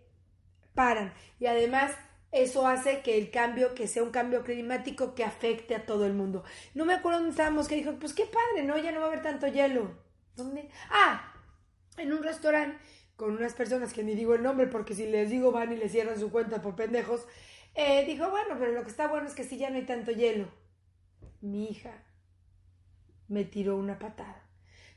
paran. 0.76 1.14
Y 1.40 1.48
además 1.48 1.92
eso 2.32 2.68
hace 2.68 3.02
que 3.02 3.18
el 3.18 3.32
cambio, 3.32 3.74
que 3.74 3.88
sea 3.88 4.04
un 4.04 4.12
cambio 4.12 4.44
climático 4.44 5.16
que 5.16 5.24
afecte 5.24 5.74
a 5.74 5.86
todo 5.86 6.06
el 6.06 6.14
mundo. 6.14 6.44
No 6.74 6.86
me 6.86 6.94
acuerdo 6.94 7.20
dónde 7.20 7.32
estábamos, 7.32 7.68
que 7.68 7.76
dijo, 7.76 7.94
pues 7.94 8.14
qué 8.14 8.26
padre, 8.26 8.68
¿no? 8.68 8.78
Ya 8.78 8.92
no 8.92 9.00
va 9.00 9.06
a 9.06 9.10
haber 9.10 9.22
tanto 9.22 9.48
hielo. 9.48 9.98
¿Dónde? 10.36 10.70
Ah, 10.90 11.34
en 11.98 12.12
un 12.12 12.22
restaurante 12.22 12.78
con 13.16 13.32
unas 13.32 13.54
personas 13.54 13.94
que 13.94 14.04
ni 14.04 14.14
digo 14.14 14.36
el 14.36 14.44
nombre 14.44 14.68
porque 14.68 14.94
si 14.94 15.08
les 15.08 15.30
digo 15.30 15.54
van 15.54 15.72
y 15.72 15.78
les 15.78 15.94
cierran 15.94 16.20
su 16.20 16.30
cuenta 16.30 16.62
por 16.62 16.76
pendejos. 16.76 17.26
Eh, 17.74 18.06
dijo, 18.06 18.30
bueno, 18.30 18.56
pero 18.60 18.72
lo 18.72 18.84
que 18.84 18.90
está 18.90 19.08
bueno 19.08 19.28
es 19.28 19.34
que 19.34 19.44
si 19.44 19.58
ya 19.58 19.70
no 19.70 19.78
hay 19.78 19.86
tanto 19.86 20.12
hielo. 20.12 20.50
Mi 21.42 21.70
hija 21.70 22.04
me 23.28 23.46
tiró 23.46 23.78
una 23.78 24.00
patada. 24.00 24.44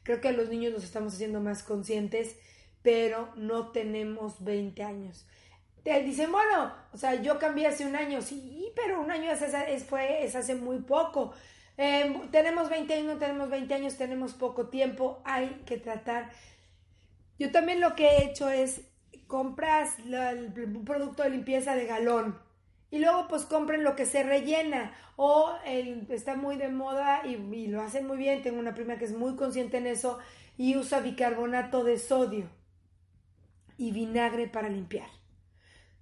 Creo 0.03 0.21
que 0.21 0.33
los 0.33 0.49
niños 0.49 0.73
nos 0.73 0.85
estamos 0.85 1.15
haciendo 1.15 1.41
más 1.41 1.63
conscientes, 1.63 2.37
pero 2.83 3.33
no 3.37 3.71
tenemos 3.71 4.43
20 4.43 4.83
años 4.83 5.27
te 5.89 6.03
dicen, 6.03 6.31
bueno, 6.31 6.73
o 6.93 6.97
sea, 6.97 7.15
yo 7.15 7.39
cambié 7.39 7.67
hace 7.67 7.87
un 7.87 7.97
año, 7.97 8.21
sí, 8.21 8.71
pero 8.77 9.01
un 9.01 9.11
año 9.11 9.31
es, 9.31 9.85
fue, 9.85 10.25
es 10.25 10.37
hace 10.37 10.55
muy 10.55 10.81
poco. 10.81 11.33
Em, 11.77 12.31
tenemos 12.31 12.69
20 12.69 12.93
años, 12.93 13.07
no 13.15 13.19
tenemos 13.19 13.49
20 13.49 13.75
años, 13.75 13.97
tenemos 13.97 14.35
poco 14.35 14.69
tiempo, 14.69 15.23
hay 15.25 15.63
que 15.67 15.79
tratar. 15.79 16.31
Yo 17.39 17.51
también 17.53 17.81
lo 17.81 17.95
que 17.95 18.09
he 18.09 18.25
hecho 18.25 18.51
es, 18.51 18.83
compras 19.27 19.97
el 20.01 20.53
producto 20.85 21.23
de 21.23 21.31
limpieza 21.31 21.75
de 21.75 21.87
galón 21.87 22.39
y 22.91 22.99
luego 22.99 23.29
pues 23.29 23.45
compren 23.45 23.85
lo 23.85 23.95
que 23.95 24.07
se 24.07 24.23
rellena 24.23 24.93
o 25.17 25.55
el, 25.67 26.07
está 26.11 26.37
muy 26.37 26.57
de 26.57 26.69
moda 26.69 27.23
y 27.27 27.67
lo 27.67 27.83
hacen 27.83 28.07
muy 28.07 28.17
bien, 28.17 28.43
tengo 28.43 28.59
una 28.59 28.75
prima 28.75 28.97
que 28.97 29.05
es 29.05 29.13
muy 29.13 29.37
consciente 29.37 29.77
en 29.77 29.87
eso 29.87 30.19
y 30.57 30.77
usa 30.77 31.01
bicarbonato 31.01 31.85
de 31.85 31.99
sodio 31.99 32.49
y 33.77 33.93
vinagre 33.93 34.49
para 34.49 34.69
limpiar. 34.69 35.18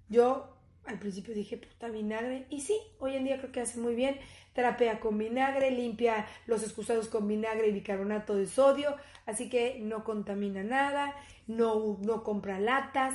Yo 0.08 0.56
al 0.86 0.98
principio 0.98 1.34
dije, 1.34 1.56
puta 1.56 1.88
vinagre. 1.88 2.46
Y 2.48 2.60
sí, 2.60 2.78
hoy 2.98 3.16
en 3.16 3.25
día 3.25 3.38
creo 3.38 3.52
que 3.52 3.60
hace 3.60 3.78
muy 3.78 3.94
bien. 3.94 4.18
Trapea 4.52 5.00
con 5.00 5.18
vinagre, 5.18 5.70
limpia 5.70 6.26
los 6.46 6.62
excusados 6.62 7.08
con 7.08 7.26
vinagre 7.26 7.68
y 7.68 7.72
bicarbonato 7.72 8.34
de 8.34 8.46
sodio. 8.46 8.96
Así 9.26 9.48
que 9.48 9.78
no 9.80 10.04
contamina 10.04 10.62
nada, 10.62 11.14
no, 11.46 11.98
no 12.00 12.22
compra 12.22 12.60
latas. 12.60 13.14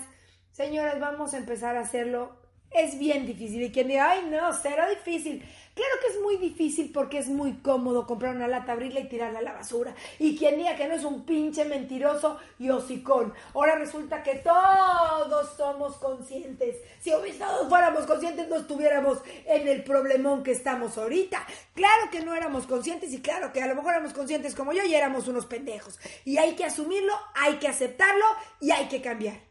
Señoras, 0.51 0.99
vamos 0.99 1.33
a 1.33 1.37
empezar 1.37 1.77
a 1.77 1.81
hacerlo 1.81 2.40
Es 2.71 2.97
bien 2.97 3.25
difícil. 3.25 3.61
Y 3.63 3.71
quien 3.71 3.87
diga, 3.87 4.11
ay, 4.11 4.27
no, 4.29 4.53
será 4.53 4.89
difícil. 4.89 5.43
Claro 5.73 5.91
que 6.01 6.07
es 6.07 6.21
muy 6.21 6.37
difícil 6.37 6.91
porque 6.93 7.17
es 7.17 7.27
muy 7.27 7.53
cómodo 7.59 8.05
comprar 8.05 8.35
una 8.35 8.47
lata, 8.47 8.73
abrirla 8.73 8.99
y 8.99 9.07
tirarla 9.07 9.39
a 9.39 9.41
la 9.41 9.53
basura. 9.53 9.95
Y 10.19 10.37
quien 10.37 10.57
diga 10.57 10.75
que 10.75 10.87
no 10.87 10.95
es 10.95 11.03
un 11.05 11.25
pinche 11.25 11.63
mentiroso 11.63 12.37
y 12.59 12.69
hocicón. 12.69 13.33
Ahora 13.53 13.75
resulta 13.75 14.21
que 14.21 14.35
todos 14.35 15.55
somos 15.55 15.97
conscientes. 15.97 16.77
Si 16.99 17.11
todos 17.11 17.69
fuéramos 17.69 18.05
conscientes, 18.05 18.49
no 18.49 18.57
estuviéramos 18.57 19.19
en 19.45 19.67
el 19.67 19.83
problemón 19.83 20.43
que 20.43 20.51
estamos 20.51 20.97
ahorita. 20.97 21.45
Claro 21.73 22.09
que 22.11 22.19
no 22.19 22.35
éramos 22.35 22.67
conscientes 22.67 23.13
y 23.13 23.21
claro 23.21 23.53
que 23.53 23.61
a 23.61 23.67
lo 23.67 23.75
mejor 23.75 23.93
éramos 23.93 24.13
conscientes 24.13 24.55
como 24.55 24.73
yo 24.73 24.83
y 24.83 24.93
éramos 24.93 25.27
unos 25.27 25.45
pendejos. 25.45 25.99
Y 26.25 26.37
hay 26.37 26.55
que 26.55 26.65
asumirlo, 26.65 27.13
hay 27.33 27.55
que 27.55 27.69
aceptarlo 27.69 28.25
y 28.59 28.71
hay 28.71 28.87
que 28.87 29.01
cambiar. 29.01 29.50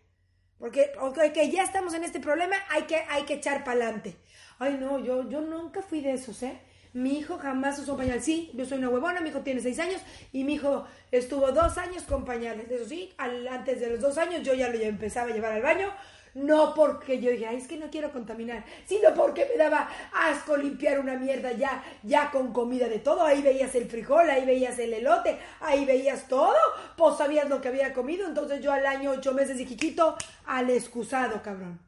Porque, 0.61 0.93
ok, 1.00 1.19
ya 1.50 1.62
estamos 1.64 1.95
en 1.95 2.05
este 2.05 2.21
problema, 2.21 2.55
hay 2.69 2.83
que, 2.83 2.97
hay 3.09 3.25
que 3.25 3.35
echar 3.35 3.64
para 3.64 3.83
adelante. 3.83 4.17
Ay, 4.59 4.76
no, 4.79 5.02
yo, 5.02 5.26
yo 5.29 5.40
nunca 5.40 5.81
fui 5.81 6.02
de 6.02 6.12
esos, 6.12 6.43
¿eh? 6.43 6.61
Mi 6.93 7.19
hijo 7.19 7.38
jamás 7.38 7.79
usó 7.79 7.97
pañal. 7.97 8.21
Sí, 8.21 8.50
yo 8.52 8.67
soy 8.67 8.79
una 8.79 8.90
huevona, 8.90 9.21
mi 9.21 9.31
hijo 9.31 9.40
tiene 9.40 9.61
seis 9.61 9.79
años 9.79 10.02
y 10.33 10.45
mi 10.45 10.55
hijo 10.55 10.87
estuvo 11.11 11.50
dos 11.52 11.79
años 11.79 12.02
con 12.02 12.25
pañales. 12.26 12.71
Eso 12.71 12.85
sí, 12.87 13.11
antes 13.17 13.81
de 13.81 13.90
los 13.90 14.00
dos 14.00 14.19
años 14.19 14.43
yo 14.43 14.55
ya 14.55 14.69
lo 14.69 14.79
empezaba 14.79 15.31
a 15.31 15.33
llevar 15.33 15.52
al 15.52 15.62
baño. 15.62 15.88
No 16.35 16.75
porque 16.75 17.21
yo 17.21 17.31
dije, 17.31 17.47
Ay, 17.47 17.57
es 17.57 17.67
que 17.67 17.77
no 17.77 17.91
quiero 17.91 18.13
contaminar, 18.13 18.65
sino 18.87 19.13
porque 19.15 19.47
me 19.47 19.57
daba 19.57 19.89
asco 20.13 20.57
limpiar 20.57 21.01
una 21.01 21.17
mierda 21.17 21.53
ya, 21.53 21.83
ya 22.03 22.31
con 22.31 22.53
comida 22.53 22.89
de 22.89 22.99
todo. 22.99 23.23
Ahí 23.23 23.43
veías 23.43 23.75
el 23.75 23.89
frijol, 23.89 24.29
ahí 24.31 24.45
veías 24.45 24.79
el 24.79 24.93
elote, 24.93 25.39
ahí 25.61 25.85
veías 25.85 26.29
todo. 26.29 26.57
Pues 26.97 27.17
sabías 27.17 27.49
lo 27.49 27.61
que 27.61 27.69
había 27.69 27.93
comido. 27.93 28.27
Entonces 28.27 28.63
yo 28.63 28.73
al 28.73 28.87
año, 28.87 29.11
ocho 29.11 29.33
meses 29.33 29.59
de 29.59 29.67
chiquito, 29.67 30.17
al 30.47 30.71
excusado, 30.71 31.43
cabrón. 31.43 31.81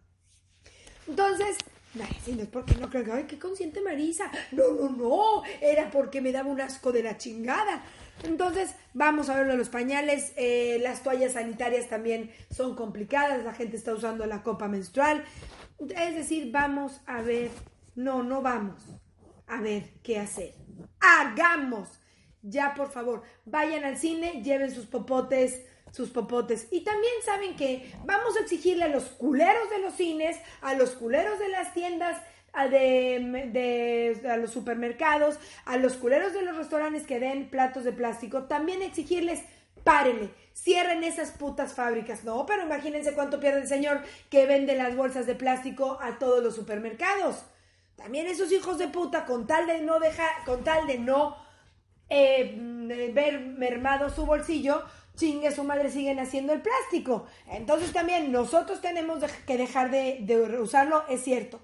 Entonces, 1.09 1.57
Ay, 2.01 2.17
si 2.25 2.33
no 2.33 2.43
es 2.43 2.49
porque 2.49 2.75
no 2.77 2.89
creo 2.89 3.05
que, 3.05 3.13
ay, 3.13 3.25
qué 3.25 3.39
consciente 3.39 3.83
Marisa. 3.83 4.31
No, 4.53 4.73
no, 4.73 4.89
no. 4.89 5.43
Era 5.61 5.91
porque 5.91 6.23
me 6.23 6.33
daba 6.33 6.49
un 6.49 6.61
asco 6.61 6.91
de 6.91 7.03
la 7.03 7.19
chingada. 7.19 7.83
Entonces, 8.25 8.75
vamos 8.95 9.29
a 9.29 9.37
ver 9.37 9.47
de 9.47 9.57
los 9.57 9.69
pañales. 9.69 10.33
Eh, 10.37 10.79
las 10.83 11.03
toallas 11.03 11.33
sanitarias 11.33 11.89
también 11.89 12.31
son 12.51 12.75
complicadas. 12.75 13.45
La 13.45 13.55
gente 13.55 13.77
está 13.77 13.95
usando 13.95 14.27
la 14.27 14.43
copa 14.43 14.69
menstrual. 14.69 15.25
Es 15.97 16.15
decir, 16.15 16.51
vamos 16.53 17.01
a 17.07 17.23
ver. 17.23 17.51
No, 17.95 18.23
no 18.23 18.43
vamos 18.43 18.83
a 19.47 19.61
ver 19.61 19.91
qué 20.03 20.19
hacer. 20.19 20.55
Hagamos. 21.01 21.89
Ya, 22.43 22.75
por 22.75 22.91
favor, 22.91 23.23
vayan 23.45 23.85
al 23.85 23.97
cine, 23.97 24.43
lleven 24.43 24.73
sus 24.73 24.87
popotes 24.87 25.63
sus 25.93 26.11
popotes. 26.11 26.69
Y 26.71 26.81
también 26.81 27.13
saben 27.25 27.55
que 27.55 27.93
vamos 28.05 28.37
a 28.37 28.41
exigirle 28.41 28.85
a 28.85 28.89
los 28.89 29.05
culeros 29.05 29.71
de 29.71 29.79
los 29.79 29.95
cines, 29.95 30.39
a 30.63 30.75
los 30.75 30.91
culeros 30.91 31.39
de 31.39 31.49
las 31.51 31.73
tiendas, 31.75 32.21
a, 32.53 32.69
de, 32.69 34.21
a 34.29 34.37
los 34.37 34.51
supermercados, 34.51 35.39
a 35.65 35.77
los 35.77 35.95
culeros 35.95 36.33
de 36.33 36.43
los 36.43 36.57
restaurantes 36.57 37.07
que 37.07 37.21
den 37.21 37.49
platos 37.49 37.85
de 37.85 37.93
plástico, 37.93 38.45
también 38.45 38.83
exigirles, 38.83 39.43
párenle, 39.85 40.31
cierren 40.55 41.03
esas 41.05 41.31
putas 41.31 41.75
fábricas. 41.75 42.25
No, 42.25 42.47
pero 42.47 42.63
imagínense 42.63 43.15
cuánto 43.15 43.41
pierde 43.41 43.63
el 43.63 43.69
señor 43.69 44.03
que 44.31 44.47
vende 44.47 44.77
las 44.77 44.97
bolsas 44.97 45.27
de 45.27 45.35
plástico 45.35 45.99
a 46.01 46.19
todos 46.19 46.43
los 46.43 46.55
supermercados. 46.55 47.45
También 47.97 48.27
esos 48.27 48.51
hijos 48.53 48.79
de 48.79 48.89
puta, 48.89 49.25
con 49.25 49.47
tal 49.47 49.67
de 49.67 49.81
no 49.81 49.99
dejar, 49.99 50.31
con 50.45 50.65
tal 50.65 50.87
de 50.87 50.99
no 50.99 51.37
eh, 52.09 52.57
ver 53.15 53.41
mermado 53.41 54.11
su 54.11 54.27
bolsillo, 54.27 54.83
chingue 55.15 55.53
su 55.53 55.63
madre 55.65 55.91
siguen 55.91 56.19
haciendo 56.19 56.53
el 56.53 56.63
plástico. 56.63 57.27
Entonces 57.51 57.93
también 57.93 58.33
nosotros 58.33 58.81
tenemos 58.81 59.23
que 59.47 59.57
dejar 59.57 59.91
de, 59.91 60.19
de 60.23 60.59
usarlo, 60.59 61.05
es 61.09 61.23
cierto. 61.23 61.61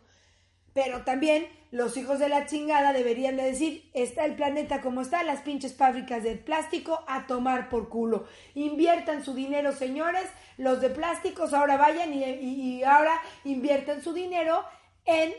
Pero 0.78 1.02
también 1.02 1.48
los 1.72 1.96
hijos 1.96 2.20
de 2.20 2.28
la 2.28 2.46
chingada 2.46 2.92
deberían 2.92 3.36
de 3.36 3.42
decir, 3.42 3.90
está 3.94 4.24
el 4.24 4.36
planeta 4.36 4.80
como 4.80 5.00
está, 5.00 5.24
las 5.24 5.40
pinches 5.40 5.74
fábricas 5.74 6.22
de 6.22 6.36
plástico 6.36 7.02
a 7.08 7.26
tomar 7.26 7.68
por 7.68 7.88
culo. 7.88 8.28
Inviertan 8.54 9.24
su 9.24 9.34
dinero, 9.34 9.72
señores, 9.72 10.26
los 10.56 10.80
de 10.80 10.90
plásticos 10.90 11.52
ahora 11.52 11.76
vayan 11.76 12.12
y, 12.14 12.84
ahora 12.84 13.20
inviertan 13.42 14.04
su 14.04 14.12
dinero 14.12 14.62
en 15.04 15.32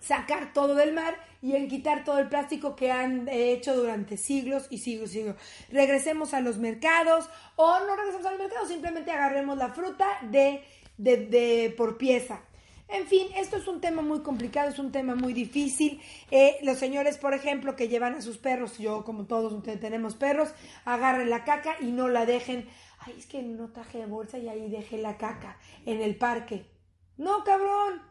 sacar 0.00 0.54
todo 0.54 0.74
del 0.74 0.94
mar 0.94 1.16
y 1.42 1.54
en 1.54 1.68
quitar 1.68 2.02
todo 2.02 2.18
el 2.18 2.30
plástico 2.30 2.76
que 2.76 2.90
han 2.90 3.28
hecho 3.28 3.76
durante 3.76 4.16
siglos 4.16 4.68
y 4.70 4.78
siglos 4.78 5.10
y 5.10 5.18
siglos. 5.18 5.36
Regresemos 5.70 6.32
a 6.32 6.40
los 6.40 6.56
mercados 6.56 7.28
o 7.56 7.78
no 7.80 7.94
regresemos 7.94 8.24
a 8.24 8.30
los 8.30 8.40
mercados, 8.40 8.68
simplemente 8.68 9.10
agarremos 9.10 9.58
la 9.58 9.68
fruta 9.74 10.06
de, 10.22 10.64
de, 10.96 11.74
por 11.76 11.98
pieza. 11.98 12.40
En 12.88 13.06
fin, 13.06 13.26
esto 13.36 13.56
es 13.56 13.66
un 13.66 13.80
tema 13.80 14.00
muy 14.00 14.20
complicado, 14.20 14.70
es 14.70 14.78
un 14.78 14.92
tema 14.92 15.16
muy 15.16 15.32
difícil. 15.32 16.00
Eh, 16.30 16.56
los 16.62 16.78
señores, 16.78 17.18
por 17.18 17.34
ejemplo, 17.34 17.74
que 17.74 17.88
llevan 17.88 18.14
a 18.14 18.22
sus 18.22 18.38
perros, 18.38 18.78
yo 18.78 19.04
como 19.04 19.26
todos 19.26 19.60
tenemos 19.80 20.14
perros, 20.14 20.50
agarren 20.84 21.28
la 21.28 21.44
caca 21.44 21.76
y 21.80 21.86
no 21.86 22.08
la 22.08 22.26
dejen. 22.26 22.68
Ay, 23.00 23.14
es 23.18 23.26
que 23.26 23.42
no 23.42 23.72
traje 23.72 24.06
bolsa 24.06 24.38
y 24.38 24.48
ahí 24.48 24.70
dejé 24.70 24.98
la 24.98 25.18
caca 25.18 25.58
en 25.84 26.00
el 26.00 26.16
parque. 26.16 26.66
No, 27.16 27.42
cabrón, 27.42 28.02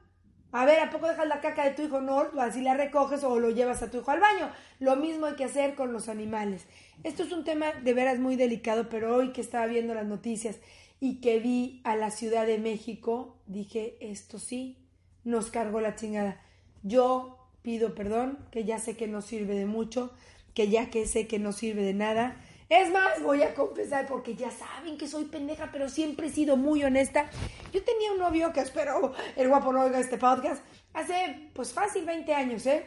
a 0.51 0.65
ver, 0.65 0.79
¿a 0.79 0.89
poco 0.89 1.07
dejas 1.07 1.27
la 1.27 1.41
caca 1.41 1.63
de 1.63 1.71
tu 1.71 1.83
hijo? 1.83 2.01
No, 2.01 2.29
así 2.39 2.61
la 2.61 2.75
recoges 2.75 3.23
o 3.23 3.39
lo 3.39 3.49
llevas 3.49 3.81
a 3.81 3.91
tu 3.91 3.99
hijo 3.99 4.11
al 4.11 4.19
baño. 4.19 4.49
Lo 4.79 4.95
mismo 4.95 5.25
hay 5.25 5.35
que 5.35 5.45
hacer 5.45 5.75
con 5.75 5.93
los 5.93 6.09
animales. 6.09 6.65
Esto 7.03 7.23
es 7.23 7.31
un 7.31 7.43
tema 7.43 7.71
de 7.71 7.93
veras 7.93 8.19
muy 8.19 8.35
delicado, 8.35 8.89
pero 8.89 9.15
hoy 9.15 9.31
que 9.31 9.41
estaba 9.41 9.65
viendo 9.67 9.93
las 9.93 10.05
noticias 10.05 10.59
y 11.05 11.21
que 11.21 11.39
vi 11.39 11.81
a 11.83 11.95
la 11.95 12.09
Ciudad 12.09 12.47
de 12.47 12.57
México, 12.57 13.37
dije, 13.45 13.95
esto 14.01 14.39
sí, 14.39 14.75
nos 15.23 15.51
cargó 15.51 15.79
la 15.79 15.95
chingada. 15.95 16.41
Yo 16.81 17.37
pido 17.61 17.93
perdón, 17.93 18.39
que 18.49 18.63
ya 18.63 18.79
sé 18.79 18.97
que 18.97 19.07
no 19.07 19.21
sirve 19.21 19.53
de 19.53 19.67
mucho, 19.67 20.11
que 20.55 20.67
ya 20.67 20.89
que 20.89 21.05
sé 21.05 21.27
que 21.27 21.37
no 21.37 21.51
sirve 21.51 21.83
de 21.83 21.93
nada, 21.93 22.41
es 22.69 22.89
más, 22.89 23.21
voy 23.21 23.43
a 23.43 23.53
confesar 23.53 24.07
porque 24.07 24.33
ya 24.33 24.49
saben 24.49 24.97
que 24.97 25.07
soy 25.07 25.25
pendeja, 25.25 25.69
pero 25.71 25.89
siempre 25.89 26.25
he 26.25 26.31
sido 26.31 26.57
muy 26.57 26.83
honesta. 26.83 27.29
Yo 27.71 27.83
tenía 27.83 28.11
un 28.11 28.17
novio 28.17 28.51
que 28.51 28.61
espero 28.61 29.13
el 29.35 29.47
guapo 29.47 29.71
no 29.71 29.83
oiga 29.83 29.99
este 29.99 30.17
podcast 30.17 30.63
hace 30.91 31.51
pues 31.53 31.71
fácil 31.71 32.03
20 32.03 32.33
años, 32.33 32.65
¿eh? 32.65 32.83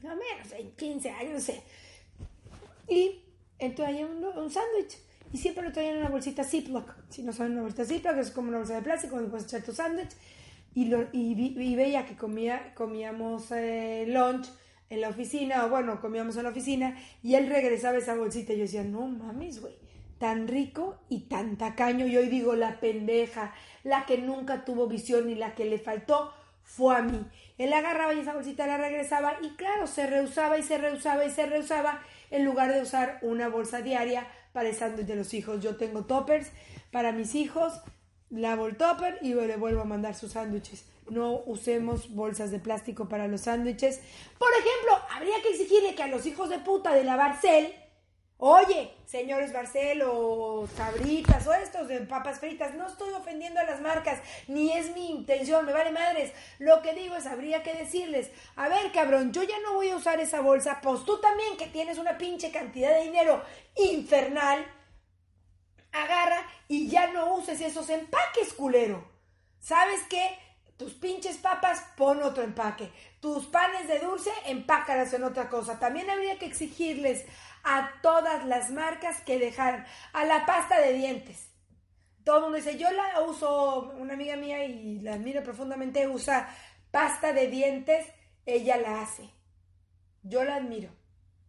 No 0.00 0.10
menos, 0.10 0.52
15 0.76 1.10
años, 1.10 1.42
sé. 1.42 1.62
Y 2.86 3.24
él 3.58 3.74
traía 3.74 4.04
un, 4.04 4.22
un 4.22 4.50
sándwich 4.50 4.98
y 5.32 5.38
siempre 5.38 5.64
lo 5.64 5.72
traía 5.72 5.92
en 5.92 5.98
una 5.98 6.08
bolsita 6.08 6.44
Ziploc. 6.44 6.94
Si 7.08 7.22
no 7.22 7.32
saben 7.32 7.52
una 7.52 7.62
bolsita 7.62 7.84
Ziploc, 7.84 8.16
es 8.16 8.30
como 8.30 8.48
una 8.48 8.58
bolsa 8.58 8.76
de 8.76 8.82
plástico 8.82 9.16
donde 9.16 9.30
puedes 9.30 9.46
echar 9.46 9.62
tu 9.62 9.72
sándwich. 9.72 10.10
Y, 10.74 10.86
lo, 10.86 11.06
veía 11.12 12.04
que 12.04 12.16
comía, 12.16 12.74
comíamos 12.74 13.50
eh, 13.52 14.04
lunch 14.08 14.48
en 14.90 15.00
la 15.00 15.08
oficina, 15.08 15.64
o 15.64 15.68
bueno, 15.68 16.00
comíamos 16.00 16.36
en 16.36 16.44
la 16.44 16.50
oficina, 16.50 16.96
y 17.22 17.34
él 17.36 17.48
regresaba 17.48 17.98
esa 17.98 18.14
bolsita 18.14 18.52
y 18.52 18.56
yo 18.56 18.62
decía, 18.62 18.84
no 18.84 19.06
mames, 19.06 19.60
güey, 19.60 19.74
tan 20.18 20.48
rico 20.48 20.98
y 21.08 21.20
tan 21.22 21.56
tacaño. 21.56 22.06
Y 22.06 22.16
hoy 22.16 22.28
digo, 22.28 22.54
la 22.54 22.80
pendeja, 22.80 23.54
la 23.82 24.06
que 24.06 24.18
nunca 24.18 24.64
tuvo 24.64 24.86
visión 24.88 25.30
y 25.30 25.34
la 25.34 25.54
que 25.54 25.64
le 25.64 25.78
faltó 25.78 26.32
fue 26.64 26.96
a 26.96 27.02
mí. 27.02 27.24
Él 27.58 27.72
agarraba 27.72 28.14
y 28.14 28.20
esa 28.20 28.34
bolsita 28.34 28.66
la 28.66 28.78
regresaba 28.78 29.36
y 29.42 29.50
claro, 29.50 29.86
se 29.86 30.06
rehusaba 30.06 30.58
y 30.58 30.62
se 30.62 30.78
rehusaba 30.78 31.24
y 31.24 31.30
se 31.30 31.46
rehusaba 31.46 32.00
en 32.30 32.44
lugar 32.44 32.72
de 32.72 32.82
usar 32.82 33.18
una 33.22 33.48
bolsa 33.48 33.80
diaria 33.82 34.26
para 34.54 34.70
el 34.70 34.74
sándwich 34.74 35.06
de 35.06 35.16
los 35.16 35.34
hijos. 35.34 35.62
Yo 35.62 35.76
tengo 35.76 36.06
toppers 36.06 36.48
para 36.90 37.12
mis 37.12 37.34
hijos, 37.34 37.74
lavo 38.30 38.66
el 38.66 38.78
topper 38.78 39.18
y 39.20 39.34
le 39.34 39.56
vuelvo 39.58 39.82
a 39.82 39.84
mandar 39.84 40.14
sus 40.14 40.32
sándwiches 40.32 40.86
no 41.10 41.42
usemos 41.46 42.14
bolsas 42.14 42.50
de 42.50 42.58
plástico 42.58 43.08
para 43.08 43.28
los 43.28 43.42
sándwiches. 43.42 44.00
Por 44.38 44.48
ejemplo, 44.52 45.06
habría 45.10 45.40
que 45.42 45.50
exigirle 45.50 45.94
que 45.94 46.02
a 46.02 46.08
los 46.08 46.26
hijos 46.26 46.48
de 46.48 46.58
puta 46.58 46.94
de 46.94 47.04
la 47.04 47.16
Barcel, 47.16 47.74
oye, 48.46 48.94
señores 49.06 49.54
Barcel 49.54 50.02
o 50.02 50.68
Sabritas 50.76 51.46
o 51.46 51.54
estos 51.54 51.88
de 51.88 52.00
papas 52.00 52.40
fritas, 52.40 52.74
no 52.74 52.86
estoy 52.86 53.10
ofendiendo 53.14 53.58
a 53.58 53.64
las 53.64 53.80
marcas, 53.80 54.20
ni 54.48 54.70
es 54.70 54.94
mi 54.94 55.08
intención, 55.08 55.64
me 55.64 55.72
vale 55.72 55.92
madres. 55.92 56.30
Lo 56.58 56.82
que 56.82 56.92
digo 56.92 57.16
es, 57.16 57.24
habría 57.24 57.62
que 57.62 57.72
decirles, 57.72 58.30
a 58.56 58.68
ver 58.68 58.92
cabrón, 58.92 59.32
yo 59.32 59.44
ya 59.44 59.58
no 59.60 59.72
voy 59.72 59.88
a 59.88 59.96
usar 59.96 60.20
esa 60.20 60.42
bolsa, 60.42 60.80
pues 60.82 61.06
tú 61.06 61.18
también 61.22 61.56
que 61.56 61.68
tienes 61.68 61.96
una 61.96 62.18
pinche 62.18 62.50
cantidad 62.50 62.90
de 62.90 63.04
dinero 63.04 63.42
infernal, 63.76 64.62
agarra 65.92 66.46
y 66.68 66.88
ya 66.88 67.06
no 67.12 67.36
uses 67.36 67.62
esos 67.62 67.88
empaques, 67.88 68.52
culero. 68.52 69.10
¿Sabes 69.58 70.02
qué? 70.10 70.38
Tus 70.76 70.92
pinches 70.92 71.38
papas, 71.38 71.82
pon 71.96 72.22
otro 72.22 72.42
empaque. 72.42 72.92
Tus 73.20 73.46
panes 73.46 73.88
de 73.88 74.00
dulce, 74.00 74.30
empácalas 74.44 75.14
en 75.14 75.22
otra 75.22 75.48
cosa. 75.48 75.78
También 75.78 76.10
habría 76.10 76.38
que 76.38 76.44
exigirles 76.44 77.24
a 77.64 77.90
todas 78.02 78.44
las 78.46 78.70
marcas 78.70 79.20
que 79.22 79.38
dejaran 79.38 79.86
a 80.12 80.24
la 80.24 80.46
pasta 80.46 80.80
de 80.80 80.92
dientes. 80.92 81.50
Todo 82.24 82.36
el 82.36 82.42
mundo 82.44 82.56
dice, 82.56 82.78
yo 82.78 82.90
la 82.90 83.20
uso, 83.22 83.92
una 83.98 84.14
amiga 84.14 84.36
mía 84.36 84.64
y 84.64 85.00
la 85.00 85.14
admiro 85.14 85.42
profundamente, 85.42 86.08
usa 86.08 86.48
pasta 86.90 87.32
de 87.32 87.48
dientes, 87.48 88.06
ella 88.46 88.76
la 88.76 89.02
hace. 89.02 89.30
Yo 90.22 90.44
la 90.44 90.56
admiro. 90.56 90.90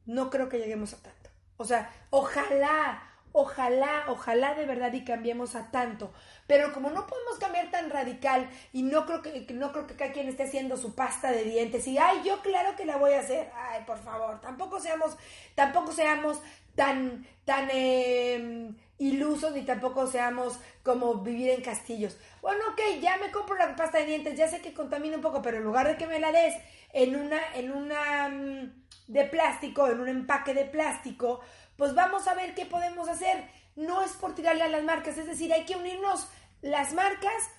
No 0.06 0.30
creo 0.30 0.50
que 0.50 0.58
lleguemos 0.58 0.94
a 0.94 1.02
tanto. 1.02 1.30
O 1.58 1.66
sea, 1.66 1.92
ojalá, 2.10 3.02
Ojalá, 3.38 4.06
ojalá 4.08 4.56
de 4.56 4.66
verdad 4.66 4.94
y 4.94 5.04
cambiemos 5.04 5.56
a 5.56 5.70
tanto. 5.70 6.14
Pero 6.48 6.72
como 6.72 6.90
no 6.90 7.06
podemos 7.06 7.38
cambiar 7.38 7.70
tan 7.70 7.90
radical 7.90 8.50
y 8.72 8.84
no 8.84 9.06
creo 9.06 9.22
que 9.22 9.46
no 9.54 9.74
creo 9.74 9.88
que 9.88 9.98
cada 9.98 10.14
quien 10.14 10.30
esté 10.30 10.44
haciendo 10.44 10.78
su 10.78 10.96
pasta 10.96 11.34
de 11.34 11.44
dientes 11.44 11.86
y 11.86 11.98
ay, 11.98 12.22
yo 12.24 12.42
claro 12.42 12.78
que 12.78 12.86
la 12.86 12.96
voy 12.96 13.12
a 13.12 13.20
hacer. 13.20 13.52
Ay, 13.54 13.84
por 13.86 13.98
favor, 13.98 14.40
tampoco 14.40 14.80
seamos 14.80 15.18
tampoco 15.54 15.92
seamos 15.92 16.42
tan 16.76 17.28
tan 17.44 17.68
eh, 17.74 18.72
ilusos 19.00 19.52
ni 19.52 19.64
tampoco 19.64 20.08
seamos 20.08 20.58
como 20.82 21.16
vivir 21.16 21.50
en 21.50 21.62
castillos. 21.62 22.18
Bueno, 22.42 22.62
ok, 22.72 23.02
ya 23.02 23.18
me 23.18 23.32
compro 23.32 23.58
la 23.58 23.76
pasta 23.76 23.98
de 23.98 24.06
dientes, 24.06 24.38
ya 24.38 24.48
sé 24.48 24.62
que 24.62 24.74
contamina 24.74 25.18
un 25.18 25.22
poco, 25.22 25.42
pero 25.42 25.58
en 25.58 25.64
lugar 25.66 25.90
de 25.90 25.98
que 25.98 26.08
me 26.08 26.22
la 26.22 26.32
des 26.32 26.56
en 26.94 27.18
una 27.18 27.42
en 27.54 27.74
una 27.74 28.30
mm, 28.30 28.86
de 29.08 29.26
plástico, 29.26 29.88
en 29.90 30.00
un 30.00 30.08
empaque 30.08 30.54
de 30.54 30.64
plástico, 30.64 31.42
pues 31.78 31.94
vamos 31.94 32.28
a 32.28 32.34
ver 32.34 32.54
qué 32.56 32.66
podemos 32.66 33.08
hacer. 33.10 33.46
No 33.76 34.02
es 34.04 34.12
por 34.14 34.36
tirarle 34.36 34.64
a 34.64 34.70
las 34.70 34.84
marcas, 34.84 35.18
es 35.18 35.28
decir, 35.28 35.52
hay 35.54 35.66
que 35.66 35.76
unirnos 35.76 36.28
las 36.62 36.94
marcas 36.94 37.50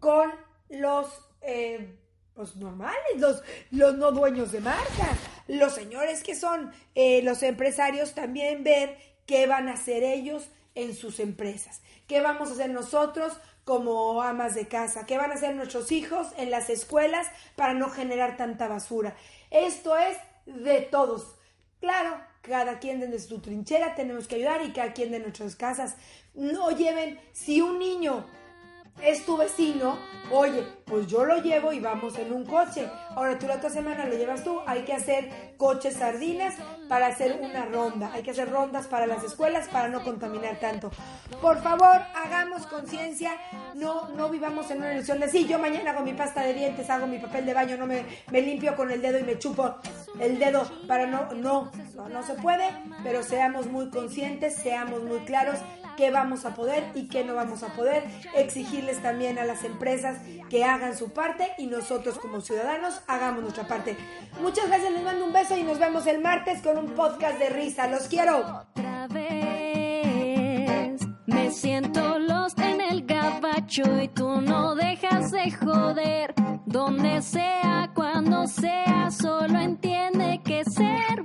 con 0.00 0.32
los 0.68 1.06
eh, 1.42 1.98
pues 2.34 2.56
normales, 2.56 2.96
los, 3.16 3.42
los 3.70 3.96
no 3.96 4.12
dueños 4.12 4.52
de 4.52 4.60
marcas. 4.60 5.18
Los 5.48 5.74
señores 5.74 6.22
que 6.22 6.34
son 6.34 6.72
eh, 6.94 7.22
los 7.22 7.42
empresarios 7.42 8.14
también 8.14 8.64
ver 8.64 8.96
qué 9.26 9.46
van 9.46 9.68
a 9.68 9.74
hacer 9.74 10.02
ellos 10.02 10.48
en 10.74 10.94
sus 10.94 11.20
empresas, 11.20 11.80
qué 12.06 12.20
vamos 12.20 12.50
a 12.50 12.52
hacer 12.52 12.70
nosotros 12.70 13.32
como 13.64 14.22
amas 14.22 14.54
de 14.54 14.68
casa, 14.68 15.04
qué 15.04 15.18
van 15.18 15.30
a 15.30 15.34
hacer 15.34 15.54
nuestros 15.54 15.90
hijos 15.92 16.28
en 16.36 16.50
las 16.50 16.70
escuelas 16.70 17.26
para 17.56 17.74
no 17.74 17.90
generar 17.90 18.36
tanta 18.36 18.68
basura. 18.68 19.16
Esto 19.50 19.96
es 19.96 20.16
de 20.46 20.80
todos. 20.82 21.36
Claro, 21.80 22.18
cada 22.42 22.78
quien 22.78 23.00
desde 23.00 23.18
su 23.18 23.40
trinchera 23.40 23.94
tenemos 23.94 24.26
que 24.26 24.36
ayudar 24.36 24.62
y 24.64 24.72
cada 24.72 24.92
quien 24.92 25.10
de 25.10 25.20
nuestras 25.20 25.56
casas. 25.56 25.96
No 26.34 26.70
lleven, 26.70 27.18
si 27.32 27.60
un 27.60 27.78
niño 27.78 28.24
es 29.02 29.24
tu 29.24 29.36
vecino, 29.36 29.96
oye, 30.30 30.64
pues 30.84 31.06
yo 31.06 31.24
lo 31.24 31.40
llevo 31.40 31.72
y 31.72 31.80
vamos 31.80 32.18
en 32.18 32.32
un 32.32 32.44
coche. 32.44 32.88
Ahora 33.10 33.38
tú 33.38 33.46
la 33.46 33.56
otra 33.56 33.70
semana 33.70 34.06
lo 34.06 34.16
llevas 34.16 34.42
tú, 34.42 34.60
hay 34.66 34.82
que 34.82 34.92
hacer 34.92 35.54
coches 35.56 35.94
sardinas 35.94 36.54
para 36.88 37.06
hacer 37.06 37.38
una 37.40 37.66
ronda, 37.66 38.10
hay 38.12 38.22
que 38.22 38.32
hacer 38.32 38.50
rondas 38.50 38.86
para 38.86 39.06
las 39.06 39.22
escuelas 39.22 39.68
para 39.68 39.88
no 39.88 40.02
contaminar 40.02 40.58
tanto. 40.58 40.90
Por 41.40 41.62
favor, 41.62 42.00
hagamos 42.14 42.66
conciencia, 42.66 43.32
no, 43.74 44.08
no 44.10 44.28
vivamos 44.30 44.70
en 44.70 44.78
una 44.78 44.94
ilusión 44.94 45.20
de 45.20 45.28
sí, 45.28 45.46
yo 45.46 45.58
mañana 45.58 45.90
hago 45.90 46.02
mi 46.02 46.14
pasta 46.14 46.42
de 46.42 46.54
dientes, 46.54 46.90
hago 46.90 47.06
mi 47.06 47.18
papel 47.18 47.46
de 47.46 47.54
baño, 47.54 47.76
no 47.76 47.86
me, 47.86 48.04
me 48.30 48.40
limpio 48.40 48.74
con 48.74 48.90
el 48.90 49.00
dedo 49.00 49.18
y 49.18 49.22
me 49.22 49.38
chupo 49.38 49.76
el 50.20 50.38
dedo 50.38 50.68
para 50.86 51.06
no, 51.06 51.32
no, 51.34 51.70
no, 52.10 52.22
se 52.22 52.34
puede, 52.34 52.68
pero 53.02 53.22
seamos 53.22 53.66
muy 53.66 53.90
conscientes, 53.90 54.56
seamos 54.56 55.02
muy 55.02 55.20
claros 55.20 55.58
qué 55.96 56.10
vamos 56.10 56.44
a 56.44 56.54
poder 56.54 56.84
y 56.94 57.08
qué 57.08 57.24
no 57.24 57.34
vamos 57.34 57.62
a 57.62 57.68
poder, 57.68 58.04
exigirles 58.34 59.02
también 59.02 59.38
a 59.38 59.44
las 59.44 59.64
empresas 59.64 60.18
que 60.48 60.64
hagan 60.64 60.96
su 60.96 61.12
parte 61.12 61.52
y 61.58 61.66
nosotros 61.66 62.18
como 62.18 62.40
ciudadanos 62.40 63.02
hagamos 63.06 63.42
nuestra 63.42 63.66
parte. 63.66 63.96
Muchas 64.40 64.68
gracias, 64.68 64.92
les 64.92 65.02
mando 65.02 65.24
un 65.24 65.32
beso 65.32 65.56
y 65.56 65.62
nos 65.62 65.78
vemos 65.78 66.06
el 66.06 66.20
martes 66.20 66.62
con 66.62 66.78
un 66.78 66.92
podcast 66.92 67.38
de 67.38 67.50
risa. 67.50 67.88
Los 67.88 68.06
quiero. 68.06 68.64
Otra 68.76 69.08
vez 69.08 69.87
siento 71.50 72.18
lost 72.18 72.58
en 72.60 72.80
el 72.80 73.04
gabacho 73.04 73.82
y 74.02 74.08
tú 74.08 74.40
no 74.40 74.74
dejas 74.74 75.30
de 75.30 75.50
joder. 75.50 76.34
Donde 76.66 77.22
sea, 77.22 77.90
cuando 77.94 78.46
sea, 78.46 79.10
solo 79.10 79.58
entiende 79.58 80.40
que 80.44 80.64
ser 80.64 81.24